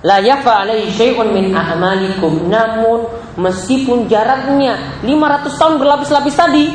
[0.00, 3.04] La yafa alaihi syai'un min a'malikum namun
[3.36, 6.66] meskipun jaraknya 500 tahun berlapis-lapis tadi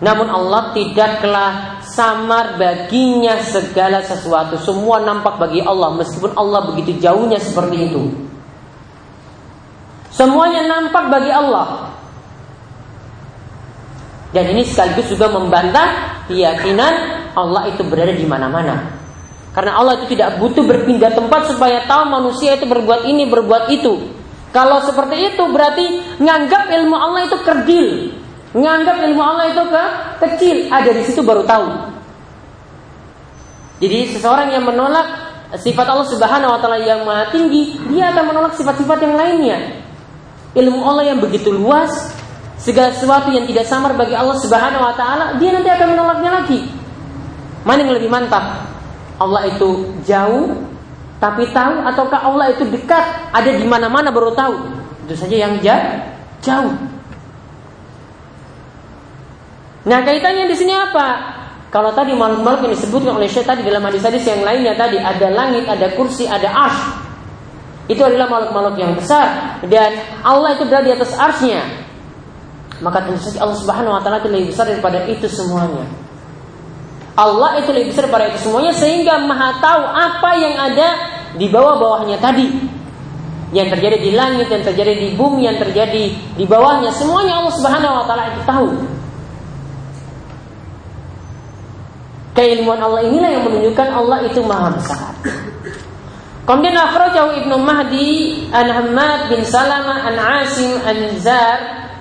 [0.00, 4.56] namun Allah tidaklah samar baginya segala sesuatu.
[4.56, 8.29] Semua nampak bagi Allah meskipun Allah begitu jauhnya seperti itu.
[10.10, 11.94] Semuanya nampak bagi Allah.
[14.30, 16.92] Dan ini sekaligus juga membantah keyakinan
[17.34, 19.00] Allah itu berada di mana-mana.
[19.50, 23.98] Karena Allah itu tidak butuh berpindah tempat supaya tahu manusia itu berbuat ini, berbuat itu.
[24.54, 27.86] Kalau seperti itu berarti nganggap ilmu Allah itu kerdil.
[28.50, 29.84] Nganggap ilmu Allah itu ke
[30.26, 31.66] kecil, ada di situ baru tahu.
[33.78, 35.06] Jadi seseorang yang menolak
[35.58, 39.58] sifat Allah Subhanahu wa taala yang maha tinggi, dia akan menolak sifat-sifat yang lainnya.
[40.56, 42.10] Ilmu Allah yang begitu luas,
[42.58, 46.60] segala sesuatu yang tidak samar bagi Allah Subhanahu wa taala, dia nanti akan menolaknya lagi.
[47.62, 48.66] Mana yang lebih mantap?
[49.20, 50.70] Allah itu jauh
[51.20, 54.56] tapi tahu ataukah Allah itu dekat, ada di mana-mana baru tahu?
[55.04, 56.72] Itu saja yang jauh.
[59.84, 61.36] Nah, kaitannya di sini apa?
[61.68, 65.68] Kalau tadi makhluk-makhluk yang disebutkan oleh Syekh tadi dalam hadis-hadis yang lainnya tadi ada langit,
[65.68, 67.09] ada kursi, ada arsh.
[67.90, 71.58] Itu adalah makhluk-makhluk yang besar dan Allah itu berada di atas arsnya.
[72.78, 75.90] Maka tentu saja Allah Subhanahu wa taala itu lebih besar daripada itu semuanya.
[77.18, 80.88] Allah itu lebih besar daripada itu semuanya sehingga Maha tahu apa yang ada
[81.34, 82.46] di bawah-bawahnya tadi.
[83.50, 87.98] Yang terjadi di langit, yang terjadi di bumi, yang terjadi di bawahnya, semuanya Allah Subhanahu
[87.98, 88.68] wa taala itu tahu.
[92.38, 95.10] Keilmuan Allah inilah yang menunjukkan Allah itu maha besar.
[96.50, 101.58] Kemudian akhrajahu Ibnu Mahdi an Hamad bin Salama an Asim an Zar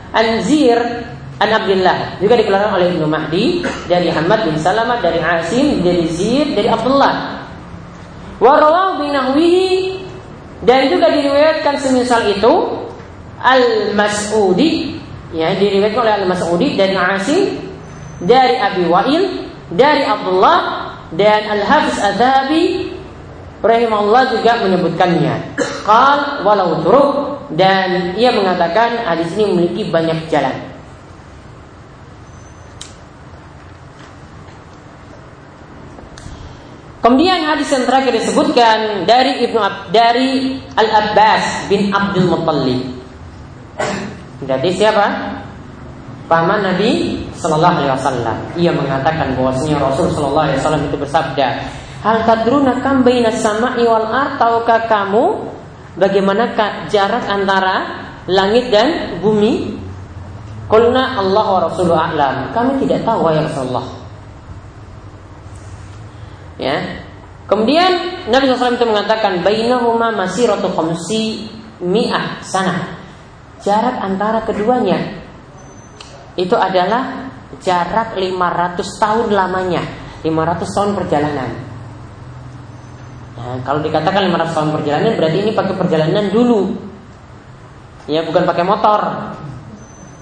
[0.10, 1.06] an Zir
[1.40, 6.52] An Abdullah juga dikeluarkan oleh Ibnu Mahdi dari Ahmad bin Salamah dari Asim dari Zid
[6.52, 7.46] dari Abdullah.
[8.44, 8.60] Wa
[9.00, 10.04] bin nahwihi
[10.68, 12.54] dan juga diriwayatkan semisal itu
[13.40, 15.00] Al Mas'udi
[15.32, 17.56] ya diriwayatkan oleh Al Mas'udi dari Asim
[18.20, 19.24] dari Abi Wa'il
[19.72, 20.60] dari Abdullah
[21.16, 22.99] dan Al Hafiz Adzabi
[23.60, 25.36] rahimahullah juga menyebutkannya.
[25.84, 27.10] Qal walau turuk
[27.56, 30.70] dan ia mengatakan hadis ini memiliki banyak jalan.
[37.00, 39.60] Kemudian hadis yang terakhir disebutkan dari Ibnu
[39.96, 43.00] dari Al Abbas bin Abdul Muttalib.
[44.44, 45.08] Jadi siapa?
[46.28, 48.38] Paman Nabi Sallallahu Alaihi Wasallam.
[48.60, 51.48] Ia mengatakan bahwasanya Rasul Sallallahu Alaihi Wasallam itu bersabda,
[52.00, 55.52] Hal tadruna kam baina sama'i wal ard tahukah kamu
[56.00, 56.56] bagaimana
[56.88, 59.76] jarak antara langit dan bumi?
[60.70, 62.54] Qulna Allah wa Rasuluhu a'lam.
[62.54, 63.86] Kami tidak tahu ya Rasulullah.
[66.62, 66.78] Ya.
[67.50, 71.50] Kemudian Nabi SAW itu mengatakan bainahuma masiratu khamsi
[71.82, 73.02] mi'ah sana.
[73.66, 75.20] Jarak antara keduanya
[76.38, 79.82] itu adalah jarak 500 tahun lamanya.
[80.22, 81.69] 500 tahun perjalanan.
[83.40, 86.76] Nah, kalau dikatakan 500 tahun perjalanan berarti ini pakai perjalanan dulu.
[88.12, 89.00] Ya, bukan pakai motor.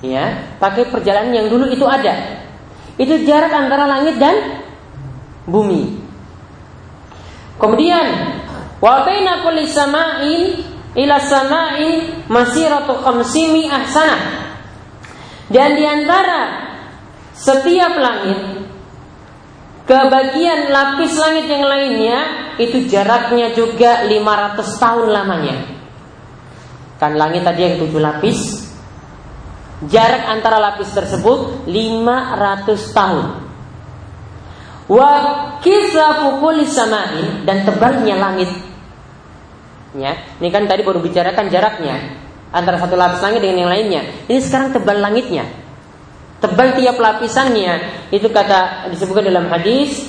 [0.06, 2.45] Ya, pakai perjalanan yang dulu itu ada.
[3.01, 4.62] Itu jarak antara langit dan
[5.49, 5.97] bumi.
[7.58, 8.06] Kemudian
[8.77, 10.41] wa baina kulli sama'in
[10.93, 14.17] ila sama'in masiratu khamsimi ahsana.
[15.49, 16.69] Dan di antara
[17.34, 18.66] setiap langit
[19.88, 22.19] ke bagian lapis langit yang lainnya
[22.60, 25.58] itu jaraknya juga 500 tahun lamanya.
[27.00, 28.67] Kan langit tadi yang tujuh lapis,
[29.88, 33.26] jarak antara lapis tersebut 500 tahun.
[34.91, 35.12] Wa
[35.63, 36.43] kisafu
[37.47, 38.52] dan tebalnya langit.
[39.95, 41.95] Ya, ini kan tadi baru bicarakan jaraknya
[42.52, 44.02] antara satu lapis langit dengan yang lainnya.
[44.28, 45.47] Ini sekarang tebal langitnya.
[46.38, 50.06] Tebal tiap lapisannya itu kata disebutkan dalam hadis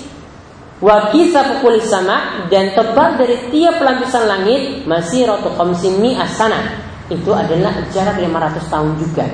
[0.78, 6.84] wa kisafu kulli sama dan tebal dari tiap lapisan langit masih rotu khamsimi asana.
[7.08, 9.26] Itu adalah jarak 500 tahun juga.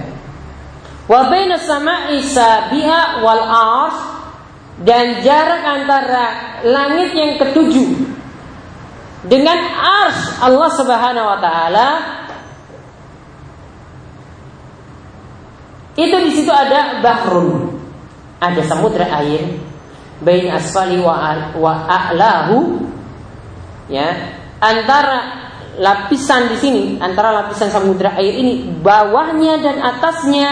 [1.10, 3.98] Wa baina sama'i sabiha wal ars
[4.86, 6.24] dan jarak antara
[6.62, 7.90] langit yang ketujuh
[9.26, 11.88] dengan ars Allah Subhanahu wa taala
[15.94, 17.78] itu di situ ada bahrun
[18.42, 19.58] ada samudra air
[20.22, 22.82] bain asfali wa, wa a'lahu
[23.90, 25.46] ya antara
[25.78, 30.50] lapisan di sini antara lapisan samudra air ini bawahnya dan atasnya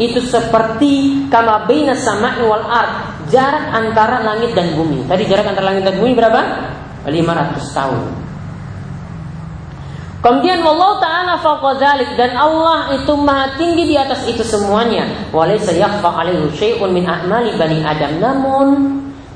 [0.00, 5.04] itu seperti kama baina sama'i wal ard jarak antara langit dan bumi.
[5.08, 6.40] Tadi jarak antara langit dan bumi berapa?
[7.08, 8.00] 500 tahun.
[10.22, 15.02] Kemudian Allah Ta'ala faqadhalik dan Allah itu maha tinggi di atas itu semuanya.
[15.34, 18.22] Walaysa yakhfa alaihi syai'un min a'mali bani Adam.
[18.22, 18.66] Namun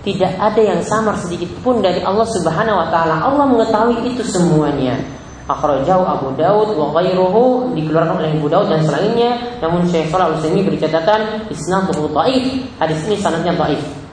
[0.07, 3.18] tidak ada yang samar sedikit pun dari Allah Subhanahu wa taala.
[3.18, 5.03] Allah mengetahui itu semuanya.
[5.51, 9.59] Akhrajahu Abu Daud wa ghairuhu dikeluarkan oleh Abu Daud dan selainnya.
[9.59, 12.62] Namun Syekh Shalal Utsaimin beri catatan isnaduhu dhaif.
[12.79, 14.06] Hadis ini sanadnya dhaif.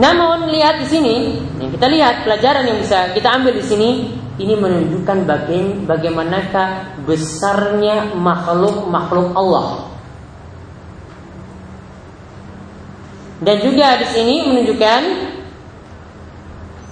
[0.00, 1.16] Namun lihat di sini,
[1.60, 3.90] yang kita lihat pelajaran yang bisa kita ambil di sini,
[4.40, 5.28] ini menunjukkan
[5.84, 6.68] bagaimanakah
[7.04, 9.92] besarnya makhluk-makhluk Allah.
[13.44, 15.02] Dan juga di sini menunjukkan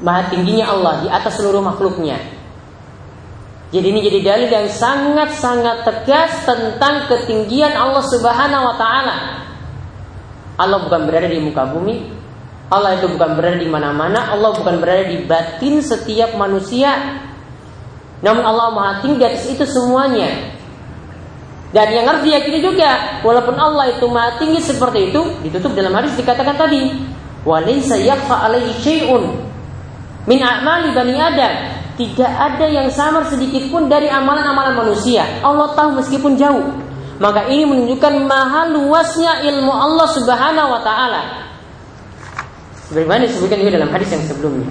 [0.04, 2.20] maha tingginya Allah di atas seluruh makhluknya.
[3.68, 9.16] Jadi ini jadi dalil yang sangat-sangat tegas tentang ketinggian Allah Subhanahu wa taala.
[10.56, 12.17] Allah bukan berada di muka bumi,
[12.68, 16.92] Allah itu bukan berada di mana-mana, Allah bukan berada di batin setiap manusia.
[18.20, 20.52] Namun Allah Maha Tinggi atas itu semuanya.
[21.72, 26.12] Dan yang harus diyakini juga, walaupun Allah itu Maha Tinggi seperti itu, ditutup dalam hadis
[26.20, 26.92] dikatakan tadi,
[27.48, 29.48] walaysa yakfa alaihi syai'un
[30.28, 31.54] min a'mali bani Adam.
[31.98, 35.24] Tidak ada yang samar sedikit pun dari amalan-amalan manusia.
[35.42, 36.68] Allah tahu meskipun jauh.
[37.18, 41.47] Maka ini menunjukkan maha luasnya ilmu Allah Subhanahu wa taala.
[42.88, 44.68] Sebagaimana disebutkan juga dalam hadis yang sebelumnya.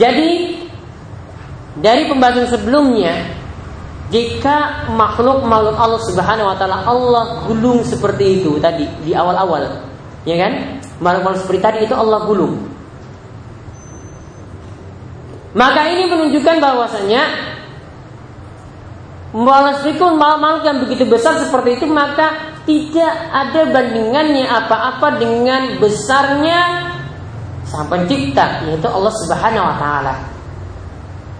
[0.00, 0.56] Jadi
[1.84, 3.12] dari pembahasan sebelumnya
[4.08, 9.84] jika makhluk makhluk Allah Subhanahu wa taala Allah gulung seperti itu tadi di awal-awal
[10.24, 12.71] ya kan makhluk, makhluk seperti tadi itu Allah gulung
[15.52, 17.52] maka ini menunjukkan bahwasanya
[19.32, 26.60] Meskipun makhluk yang begitu besar seperti itu maka tidak ada bandingannya apa-apa dengan besarnya
[27.64, 30.14] sang pencipta yaitu Allah Subhanahu wa taala.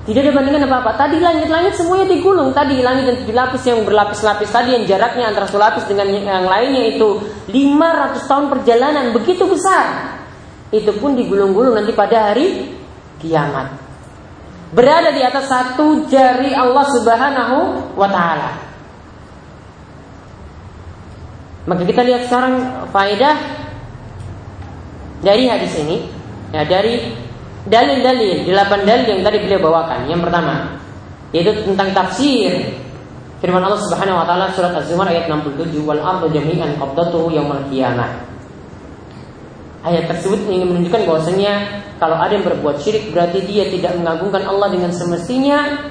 [0.08, 0.98] Tidak ada bandingan apa-apa.
[0.98, 2.50] Tadi langit-langit semuanya digulung.
[2.50, 6.96] Tadi langit dan tujuh yang berlapis-lapis tadi yang jaraknya antara satu lapis dengan yang lainnya
[6.96, 10.16] itu 500 tahun perjalanan begitu besar.
[10.72, 12.72] Itu pun digulung-gulung nanti pada hari
[13.20, 13.81] kiamat
[14.72, 17.56] berada di atas satu jari Allah Subhanahu
[17.92, 18.50] wa taala.
[21.68, 23.36] Maka kita lihat sekarang faedah
[25.22, 26.10] dari hadis ini
[26.50, 27.14] ya dari
[27.62, 30.08] dalil-dalil delapan dalil yang tadi beliau bawakan.
[30.10, 30.54] Yang pertama
[31.30, 32.76] yaitu tentang tafsir
[33.44, 38.31] firman Allah Subhanahu wa taala surat Az-Zumar ayat 67 wal ardu jami'an qabdatuhu yaumil qiyamah.
[39.82, 44.70] Ayat tersebut ingin menunjukkan bahwasanya kalau ada yang berbuat syirik berarti dia tidak mengagungkan Allah
[44.70, 45.90] dengan semestinya.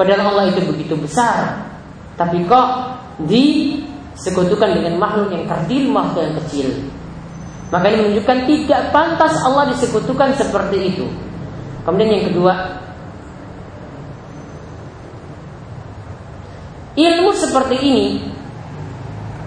[0.00, 1.68] Padahal Allah itu begitu besar.
[2.16, 2.68] Tapi kok
[3.28, 6.68] disekutukan dengan makhluk yang kerdil, makhluk yang kecil.
[7.68, 11.08] Maka ini menunjukkan tidak pantas Allah disekutukan seperti itu.
[11.84, 12.52] Kemudian yang kedua,
[16.96, 18.06] ilmu seperti ini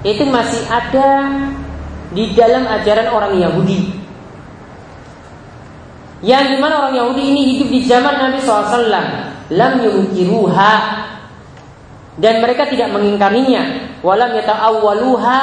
[0.05, 1.09] itu masih ada
[2.15, 3.91] di dalam ajaran orang Yahudi.
[6.23, 8.89] Yang di mana orang Yahudi ini hidup di zaman Nabi SAW.
[9.45, 10.73] Lam yungkiruha
[12.15, 13.93] Dan mereka tidak mengingkarinya.
[13.99, 15.41] Walam yata'awwaluha.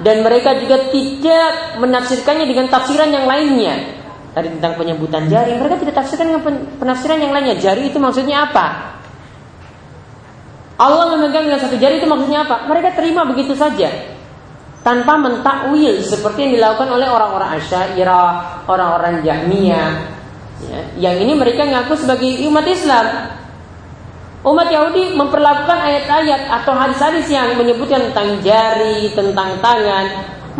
[0.00, 4.00] Dan mereka juga tidak menafsirkannya dengan tafsiran yang lainnya.
[4.32, 5.54] Tadi tentang penyebutan jari.
[5.54, 6.42] Mereka tidak tafsirkan dengan
[6.80, 7.60] penafsiran yang lainnya.
[7.60, 8.96] Jari itu maksudnya apa?
[10.74, 12.66] Allah memegang dengan satu jari itu maksudnya apa?
[12.66, 14.13] Mereka terima begitu saja
[14.84, 19.90] tanpa mentakwil seperti yang dilakukan oleh orang-orang Asy'ariyah, orang-orang Jahmiyah.
[20.64, 23.32] Ya, yang ini mereka ngaku sebagai umat Islam.
[24.44, 30.04] Umat Yahudi memperlakukan ayat-ayat atau hadis-hadis yang menyebutkan tentang jari, tentang tangan,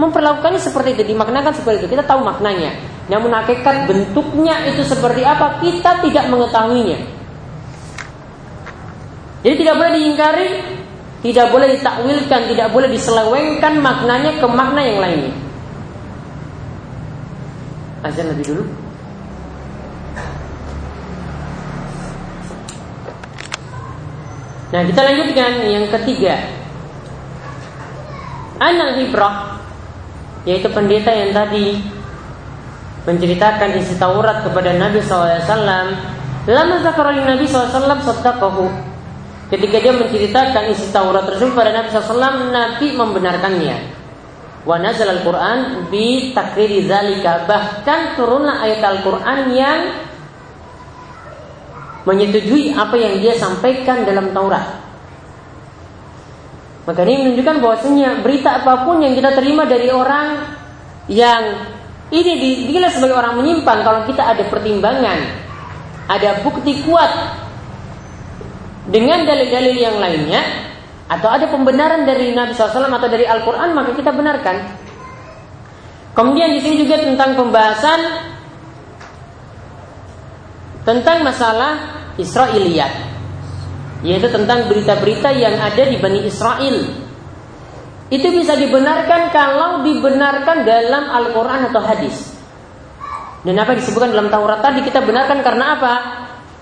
[0.01, 1.93] memperlakukannya seperti itu, dimaknakan seperti itu.
[1.93, 2.73] Kita tahu maknanya.
[3.13, 6.97] Namun hakikat bentuknya itu seperti apa, kita tidak mengetahuinya.
[9.45, 10.49] Jadi tidak boleh diingkari
[11.25, 15.33] tidak boleh ditakwilkan, tidak boleh diselewengkan maknanya ke makna yang lainnya.
[18.05, 18.65] Azan lebih dulu.
[24.69, 26.35] Nah kita lanjutkan yang ketiga
[28.59, 29.63] Anak hibrah
[30.43, 31.79] Yaitu pendeta yang tadi
[33.07, 35.95] Menceritakan isi Taurat kepada Nabi SAW
[36.51, 37.71] Lama zakarali Nabi SAW
[38.03, 38.94] Sadaqahu
[39.55, 43.77] Ketika dia menceritakan isi Taurat tersebut pada Nabi SAW, Nabi membenarkannya.
[44.67, 47.47] Wa nazal al-Quran bi takriri zalika.
[47.47, 49.79] Bahkan turunlah ayat Al-Quran yang
[52.03, 54.83] menyetujui apa yang dia sampaikan dalam Taurat.
[56.91, 60.51] Maka ini menunjukkan bahwasanya berita apa pun yang kita terima dari orang
[61.07, 61.63] yang
[62.11, 65.19] ini dinilai sebagai orang menyimpang kalau kita ada pertimbangan,
[66.11, 67.44] ada bukti kuat
[68.85, 70.43] dengan dalil-dalil yang lainnya
[71.09, 74.57] atau ada pembenaran dari Nabi SAW atau dari Al-Quran maka kita benarkan.
[76.15, 78.01] Kemudian di sini juga tentang pembahasan
[80.85, 81.73] tentang masalah
[82.21, 82.93] Israiliyat,
[84.07, 86.77] yaitu tentang berita-berita yang ada di Bani Israel.
[88.13, 92.37] Itu bisa dibenarkan kalau dibenarkan dalam Al-Quran atau hadis.
[93.43, 95.95] Dan apa disebutkan dalam Taurat tadi kita benarkan karena apa?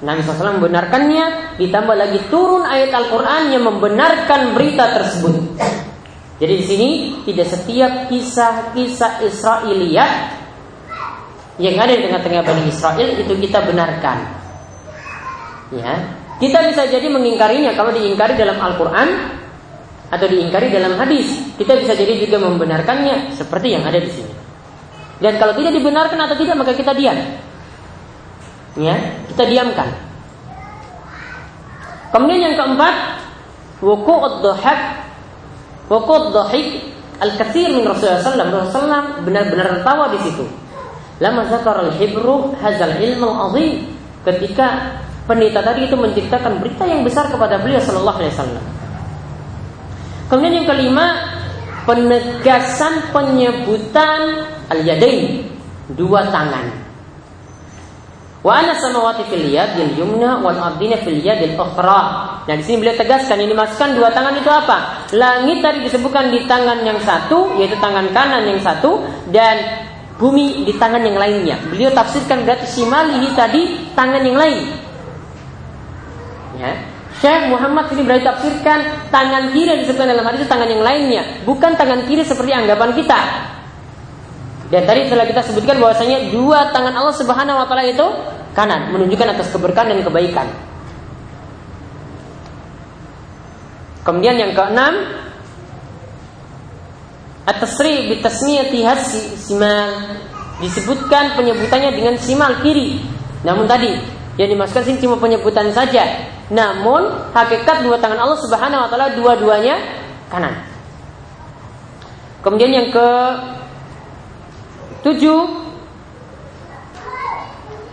[0.02, 5.54] Nabi SAW membenarkannya, ditambah lagi turun ayat Al-Quran yang membenarkan berita tersebut.
[6.42, 6.88] Jadi di sini
[7.22, 10.12] tidak setiap kisah-kisah Israiliyat
[11.62, 14.18] yang ada di tengah-tengah Bani Israel itu kita benarkan.
[15.70, 19.08] Ya, kita bisa jadi mengingkarinya kalau diingkari dalam Al-Quran
[20.10, 21.54] atau diingkari dalam hadis.
[21.54, 24.34] Kita bisa jadi juga membenarkannya seperti yang ada di sini.
[25.22, 27.14] Dan kalau tidak dibenarkan atau tidak maka kita diam
[28.76, 28.96] ya
[29.32, 29.88] kita diamkan.
[32.12, 32.94] Kemudian yang keempat
[33.80, 34.80] wuku'ud dhahak
[35.88, 40.44] wuku'ud dhahik al-katsir min Rasulullah sallallahu alaihi wasallam benar-benar tertawa di situ.
[41.20, 43.72] Lama zakar al-hibru hazal ilmu azim
[44.28, 48.64] ketika pendeta tadi itu menceritakan berita yang besar kepada beliau sallallahu alaihi wasallam.
[50.28, 51.06] Kemudian yang kelima
[51.84, 55.48] penegasan penyebutan al-yadain
[55.92, 56.81] dua tangan
[58.42, 62.02] Wa ana samawati fil yadil yumna wal ardina fil yadil ukhra.
[62.42, 65.06] Nah, di sini beliau tegaskan yang dimasukkan dua tangan itu apa?
[65.14, 68.98] Langit tadi disebutkan di tangan yang satu, yaitu tangan kanan yang satu
[69.30, 69.86] dan
[70.18, 71.54] bumi di tangan yang lainnya.
[71.70, 73.62] Beliau tafsirkan berarti simal ini tadi
[73.94, 74.58] tangan yang lain.
[76.58, 76.72] Ya.
[77.22, 81.22] Syekh Muhammad ini berarti tafsirkan tangan kiri yang disebutkan dalam hadis itu tangan yang lainnya,
[81.46, 83.20] bukan tangan kiri seperti anggapan kita.
[84.72, 88.06] Dan tadi telah kita sebutkan bahwasanya dua tangan Allah Subhanahu wa taala itu
[88.56, 90.48] kanan, menunjukkan atas keberkahan dan kebaikan.
[94.02, 95.22] Kemudian yang keenam,
[97.42, 98.86] At-tasri bi tasmiyati
[99.34, 100.14] simal
[100.62, 103.02] disebutkan penyebutannya dengan simal kiri.
[103.42, 103.90] Namun tadi
[104.38, 106.22] yang dimasukkan sini cuma penyebutan saja.
[106.54, 109.74] Namun hakikat dua tangan Allah Subhanahu wa taala dua-duanya
[110.30, 110.54] kanan.
[112.46, 113.08] Kemudian yang ke
[115.02, 115.40] Tujuh.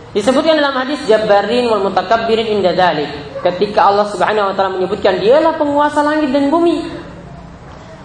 [0.09, 3.13] Disebutkan dalam hadis Jabbarin wal mutakabbirin inda dalik
[3.45, 6.81] Ketika Allah subhanahu wa ta'ala menyebutkan Dialah penguasa langit dan bumi.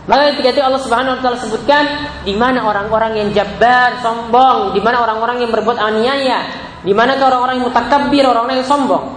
[0.05, 1.85] Maka ketika itu Allah subhanahu wa ta'ala sebutkan
[2.29, 4.77] di mana orang-orang yang jabbar, sombong?
[4.77, 6.45] Di mana orang-orang yang berbuat aniaya?
[6.85, 9.17] Di mana orang-orang yang mutakabbir, orang-orang yang sombong?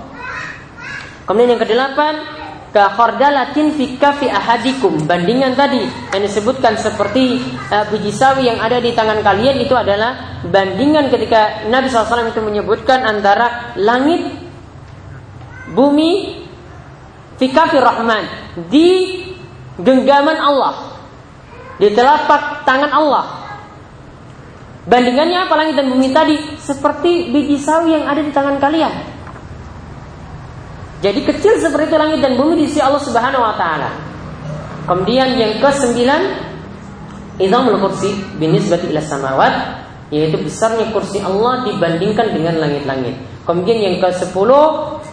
[1.27, 2.36] Kemudian yang kedelapan
[2.75, 5.07] khardalatin fi kafi ahadikum.
[5.07, 5.81] Bandingan tadi
[6.13, 7.39] yang disebutkan seperti
[7.71, 12.41] uh, biji sawi yang ada di tangan kalian itu adalah bandingan ketika Nabi SAW itu
[12.43, 14.35] menyebutkan antara langit,
[15.71, 16.43] bumi,
[17.39, 18.23] fi kafi rahman
[18.67, 19.23] di
[19.79, 20.75] genggaman Allah,
[21.79, 23.25] di telapak tangan Allah.
[24.87, 26.39] Bandingannya apa langit dan bumi tadi?
[26.63, 29.16] Seperti biji sawi yang ada di tangan kalian.
[30.97, 33.89] Jadi kecil seperti itu langit dan bumi di sisi Allah Subhanahu wa taala.
[34.87, 35.99] Kemudian yang ke-9
[37.37, 39.53] Idhamul kursi binisbati ila samawat
[40.09, 43.13] yaitu besarnya kursi Allah dibandingkan dengan langit-langit.
[43.45, 44.49] Kemudian yang ke-10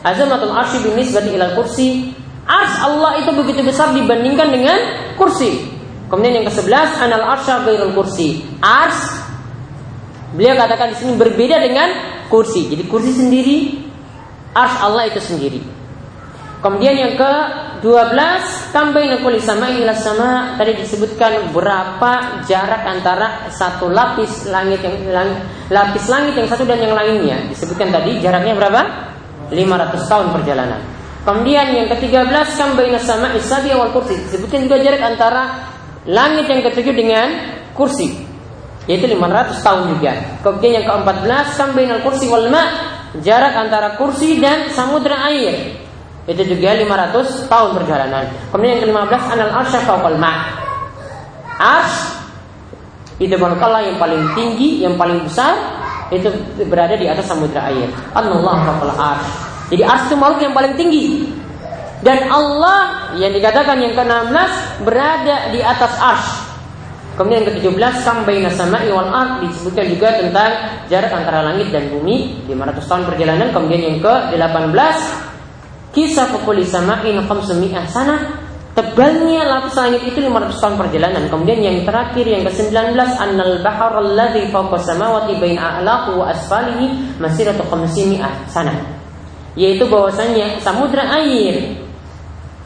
[0.01, 4.76] azamatul arsy binisbati ila kursi Ars Allah itu begitu besar dibandingkan dengan
[5.16, 5.64] kursi.
[6.12, 8.45] Kemudian yang ke-11 anal arsya ghairul kursi.
[8.61, 9.16] Ars
[10.37, 11.89] beliau katakan di sini berbeda dengan
[12.28, 12.68] kursi.
[12.68, 13.57] Jadi kursi sendiri,
[14.53, 15.74] ars Allah itu sendiri.
[16.64, 17.32] Kemudian yang ke
[17.84, 24.96] 12 tambahin kulli sama ila sama tadi disebutkan berapa jarak antara satu lapis langit yang
[25.68, 27.36] lapis langit yang satu dan yang lainnya.
[27.52, 28.80] Disebutkan tadi jaraknya berapa?
[29.52, 30.80] 500 tahun perjalanan.
[31.28, 34.16] Kemudian yang ke-13 tambahin sama isabi wal kursi.
[34.24, 35.68] Disebutkan juga jarak antara
[36.08, 37.28] langit yang ketujuh dengan
[37.76, 38.24] kursi.
[38.88, 40.12] Yaitu 500 tahun juga.
[40.40, 42.64] Kemudian yang ke-14 tambahin kursi wal ma
[43.20, 45.84] jarak antara kursi dan samudra air
[46.25, 48.25] itu juga 500 tahun perjalanan.
[48.49, 50.33] Kemudian yang ke-15 anal arsy fawqal ma.
[51.61, 51.95] Ars
[53.20, 55.55] itu manakala yang paling tinggi, yang paling besar
[56.09, 56.33] itu
[56.66, 57.93] berada di atas samudra air.
[58.16, 59.29] Allah fawqal ars.
[59.68, 61.29] Jadi ars itu makhluk yang paling tinggi.
[62.05, 64.53] Dan Allah yang dikatakan yang ke-16
[64.85, 66.27] berada di atas ars.
[67.20, 70.51] Kemudian yang ke-17 sampai nasama'i wal ard disebutkan juga tentang
[70.89, 73.49] jarak antara langit dan bumi 500 tahun perjalanan.
[73.55, 75.34] Kemudian yang ke-18
[75.95, 81.30] Kisah kukuli sama'in khamsumi'ah sana Tebalnya lapis langit itu 500 tahun perjalanan.
[81.30, 87.62] Kemudian yang terakhir yang ke-19 annal bahar alladhi fawqa samawati bain a'laqu wa asfalihi masiratu
[87.70, 88.74] khamsimi'ah sana.
[89.55, 91.86] Yaitu bahwasanya samudra air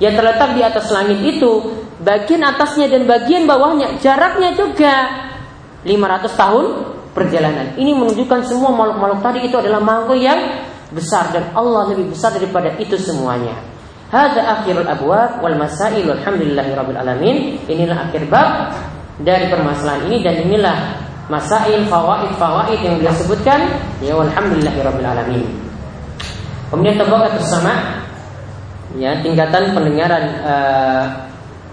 [0.01, 5.12] yang terletak di atas langit itu bagian atasnya dan bagian bawahnya jaraknya juga
[5.85, 6.66] 500 tahun
[7.12, 7.76] perjalanan.
[7.76, 12.72] Ini menunjukkan semua makhluk-makhluk tadi itu adalah makhluk yang besar dan Allah lebih besar daripada
[12.80, 13.57] itu semuanya.
[14.09, 17.36] Hada akhirul abwab wal masail alhamdulillahi rabbil alamin.
[17.68, 18.72] Inilah akhir bab
[19.20, 20.76] dari permasalahan ini dan inilah
[21.28, 23.68] masail fawaid fawaid yang beliau sebutkan
[24.01, 25.45] ya walhamdulillahi rabbil alamin.
[26.72, 27.72] Kemudian tabaqat bersama
[28.97, 31.05] ya tingkatan pendengaran uh,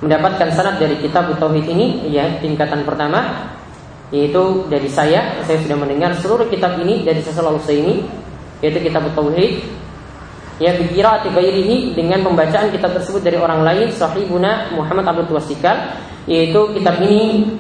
[0.04, 3.48] mendapatkan sanad dari kitab tauhid ini ya tingkatan pertama
[4.12, 8.06] yaitu dari saya saya sudah mendengar seluruh kitab ini dari Syaikh ini
[8.66, 9.62] yaitu kitab tauhid
[10.58, 15.94] ya bikirati ghairihi dengan pembacaan kitab tersebut dari orang lain sahibuna Muhammad Abdul Wasikal
[16.26, 17.54] yaitu kitab ini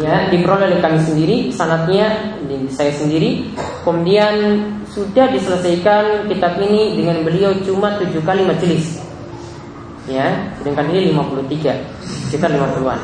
[0.00, 2.36] ya diperoleh oleh kami sendiri sanatnya
[2.72, 3.52] saya sendiri.
[3.84, 9.02] Kemudian sudah diselesaikan kitab ini dengan beliau cuma tujuh kali majelis.
[10.08, 13.00] Ya sedangkan ini 53 sekitar 50-an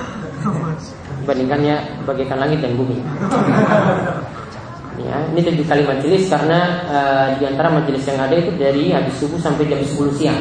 [1.25, 3.01] bandingkannya bagaikan langit dan bumi
[4.95, 9.19] Ya, ini tujuh kali majelis karena uh, di antara majelis yang ada itu dari habis
[9.19, 10.39] subuh sampai jam 10 siang.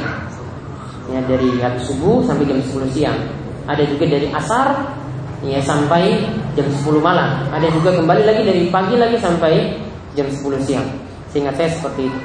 [1.09, 3.17] Ya, dari habis subuh sampai jam 10 siang.
[3.65, 4.93] Ada juga dari asar
[5.41, 6.21] ya sampai
[6.53, 7.49] jam 10 malam.
[7.49, 9.73] Ada juga kembali lagi dari pagi lagi sampai
[10.13, 10.85] jam 10 siang.
[11.33, 12.19] Seingat saya seperti itu.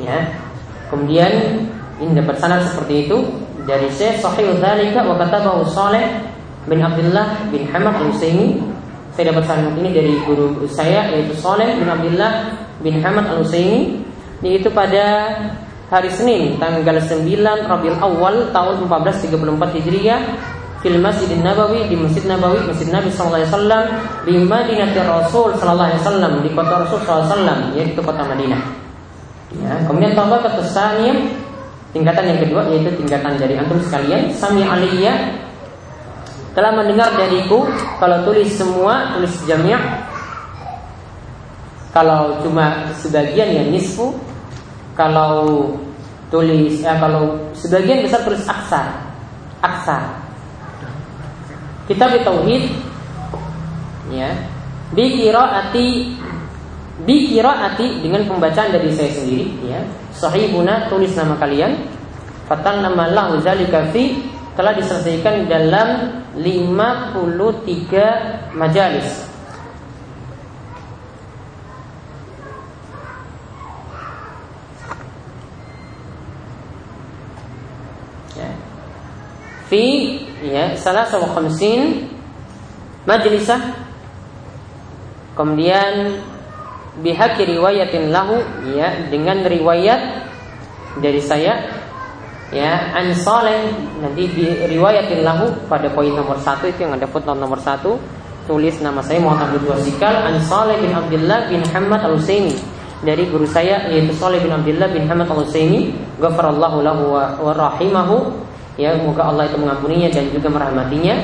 [0.00, 0.24] Ya.
[0.88, 1.32] Kemudian
[2.00, 3.16] ini dapat sanad seperti itu
[3.68, 6.32] dari Syekh Sahih Dzalika wa katabahu Saleh
[6.64, 8.79] bin Abdullah bin Hamad Al-Utsaimin.
[9.20, 14.00] Saya dapat sanad ini dari guru saya yaitu Saleh bin Abdullah bin Hamad Al-Utsaimin
[14.40, 15.36] yaitu pada
[15.92, 17.28] hari Senin tanggal 9
[17.68, 20.24] Rabiul Awal tahun 1434 Hijriah
[20.80, 23.84] fil Masjid Nabawi di Masjid Nabawi Masjid Nabi sallallahu alaihi wasallam
[24.24, 28.62] di Madinatul Rasul sallallahu alaihi wasallam di kota Rasul sallallahu alaihi wasallam yaitu kota Madinah.
[29.52, 31.16] Ya, kemudian tabaqat tsaniyah
[31.92, 35.49] tingkatan yang kedua yaitu tingkatan dari antum sekalian sami aliyah
[36.50, 37.66] telah mendengar dariku
[38.02, 39.78] kalau tulis semua tulis jami'
[41.90, 44.14] kalau cuma sebagian ya nisfu
[44.94, 45.74] kalau
[46.30, 48.86] tulis ya kalau sebagian besar tulis aksar.
[49.60, 50.22] Aksar.
[51.90, 52.70] Kitab tauhid
[54.14, 54.30] ya.
[54.94, 55.86] Bi qiraati
[57.06, 59.82] qiraati dengan pembacaan dari saya sendiri ya.
[60.14, 61.74] Sahibuna tulis nama kalian.
[62.46, 69.30] Fatal nama lahu zalika fi telah diselesaikan dalam 53 majalis.
[79.70, 82.10] Fi ya salah sama khamsin
[83.06, 83.86] majlisah.
[85.38, 86.18] Kemudian
[86.98, 88.42] bihaki riwayatin lahu
[88.74, 90.26] ya dengan riwayat
[90.98, 91.79] dari saya
[92.50, 93.70] ya an saleh
[94.02, 97.98] nanti di riwayatin lahu pada poin nomor satu itu yang ada footnote nomor satu.
[98.50, 102.58] Tulis nama saya Muhammad Abdul Wasikal an Saleh bin Abdullah bin Hamad al Husaini
[102.98, 108.34] dari guru saya yaitu Saleh bin Abdullah bin Hamad al Husaini ghafarallahu lahu wa rahimahu.
[108.74, 111.14] Ya semoga Allah itu mengampuninya dan juga merahmatinya.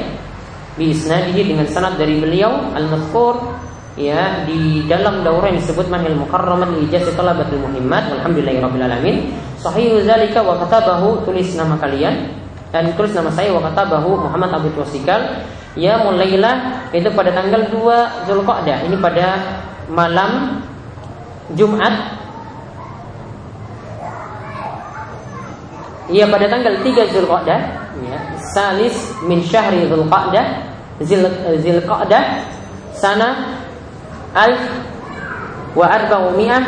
[0.78, 3.42] Bi isnadihi dengan sanad dari beliau al-mazkur.
[3.96, 9.32] Ya di dalam daurah yang disebut Manhil Mukarramat li talabatul muhimmat alhamdulillahirabbil alamin
[9.66, 12.30] sahih zalika wa katabahu tulis nama kalian
[12.70, 15.42] dan tulis nama saya wa katabahu Muhammad Abu Wasikal
[15.74, 19.26] ya mulailah itu pada tanggal 2 Zulqa'dah ini pada
[19.90, 20.62] malam
[21.54, 21.94] Jumat.
[26.06, 27.60] Ia pada tanggal 3 Zulqa'dah
[28.06, 28.18] ya,
[28.54, 28.94] Salis
[29.26, 30.46] min syahri Zulqa'dah
[31.02, 31.26] Zil,
[31.58, 32.46] Zilqa'dah
[32.94, 33.58] Sana
[34.30, 34.62] Alf
[35.74, 36.62] Wa arba'u mi'ah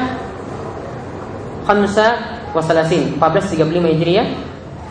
[1.64, 4.26] Khamsa wa salasin 1435 Hijriah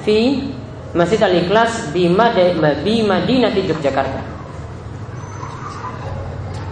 [0.05, 0.49] Fi
[0.95, 2.07] Masjid Al-Ikhlas Bi
[3.03, 4.21] Madinati Yogyakarta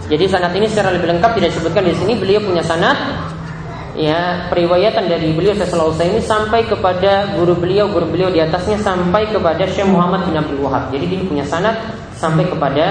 [0.06, 2.98] Jadi sanat ini secara lebih lengkap tidak disebutkan di sini beliau punya sanat
[3.96, 9.32] ya periwayatan dari beliau Syaikh ini sampai kepada guru beliau, guru beliau di atasnya sampai
[9.32, 10.92] kepada Syekh Muhammad bin Abdul Wahab.
[10.92, 11.80] Jadi dia punya sanad
[12.20, 12.86] sampai kepada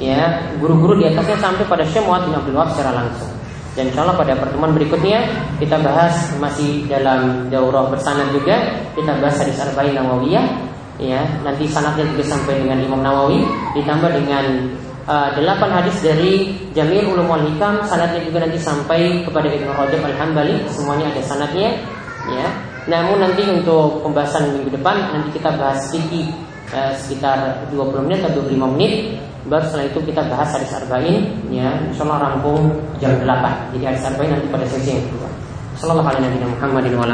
[0.00, 3.41] ya guru-guru di atasnya sampai pada Syekh Muhammad bin Abdul Wahab secara langsung.
[3.72, 5.24] Dan insya pada pertemuan berikutnya
[5.56, 8.84] kita bahas masih dalam daurah bersanad juga.
[8.92, 10.46] Kita bahas hadis arba'in nawawiyah.
[11.00, 13.48] Ya nanti sanadnya juga sampai dengan Imam Nawawi.
[13.72, 14.44] Ditambah dengan
[15.08, 17.80] uh, delapan hadis dari Jamil Ulum wal Hikam.
[17.88, 21.72] Sanadnya juga nanti sampai kepada Ibnu Rajab Al Hambali semuanya ada sanadnya.
[22.28, 22.46] Ya.
[22.92, 26.28] Namun nanti untuk pembahasan minggu depan nanti kita bahas sedikit
[26.76, 28.92] uh, sekitar 20 menit atau 25 menit
[29.46, 32.70] baru setelah itu kita bahas hadis arba'in ya insyaallah rampung
[33.02, 35.28] jam 8 jadi hadis arba'in nanti pada sesi yang kedua.
[35.72, 37.06] Sallallahu alaihi wa sallam Muhammadin wa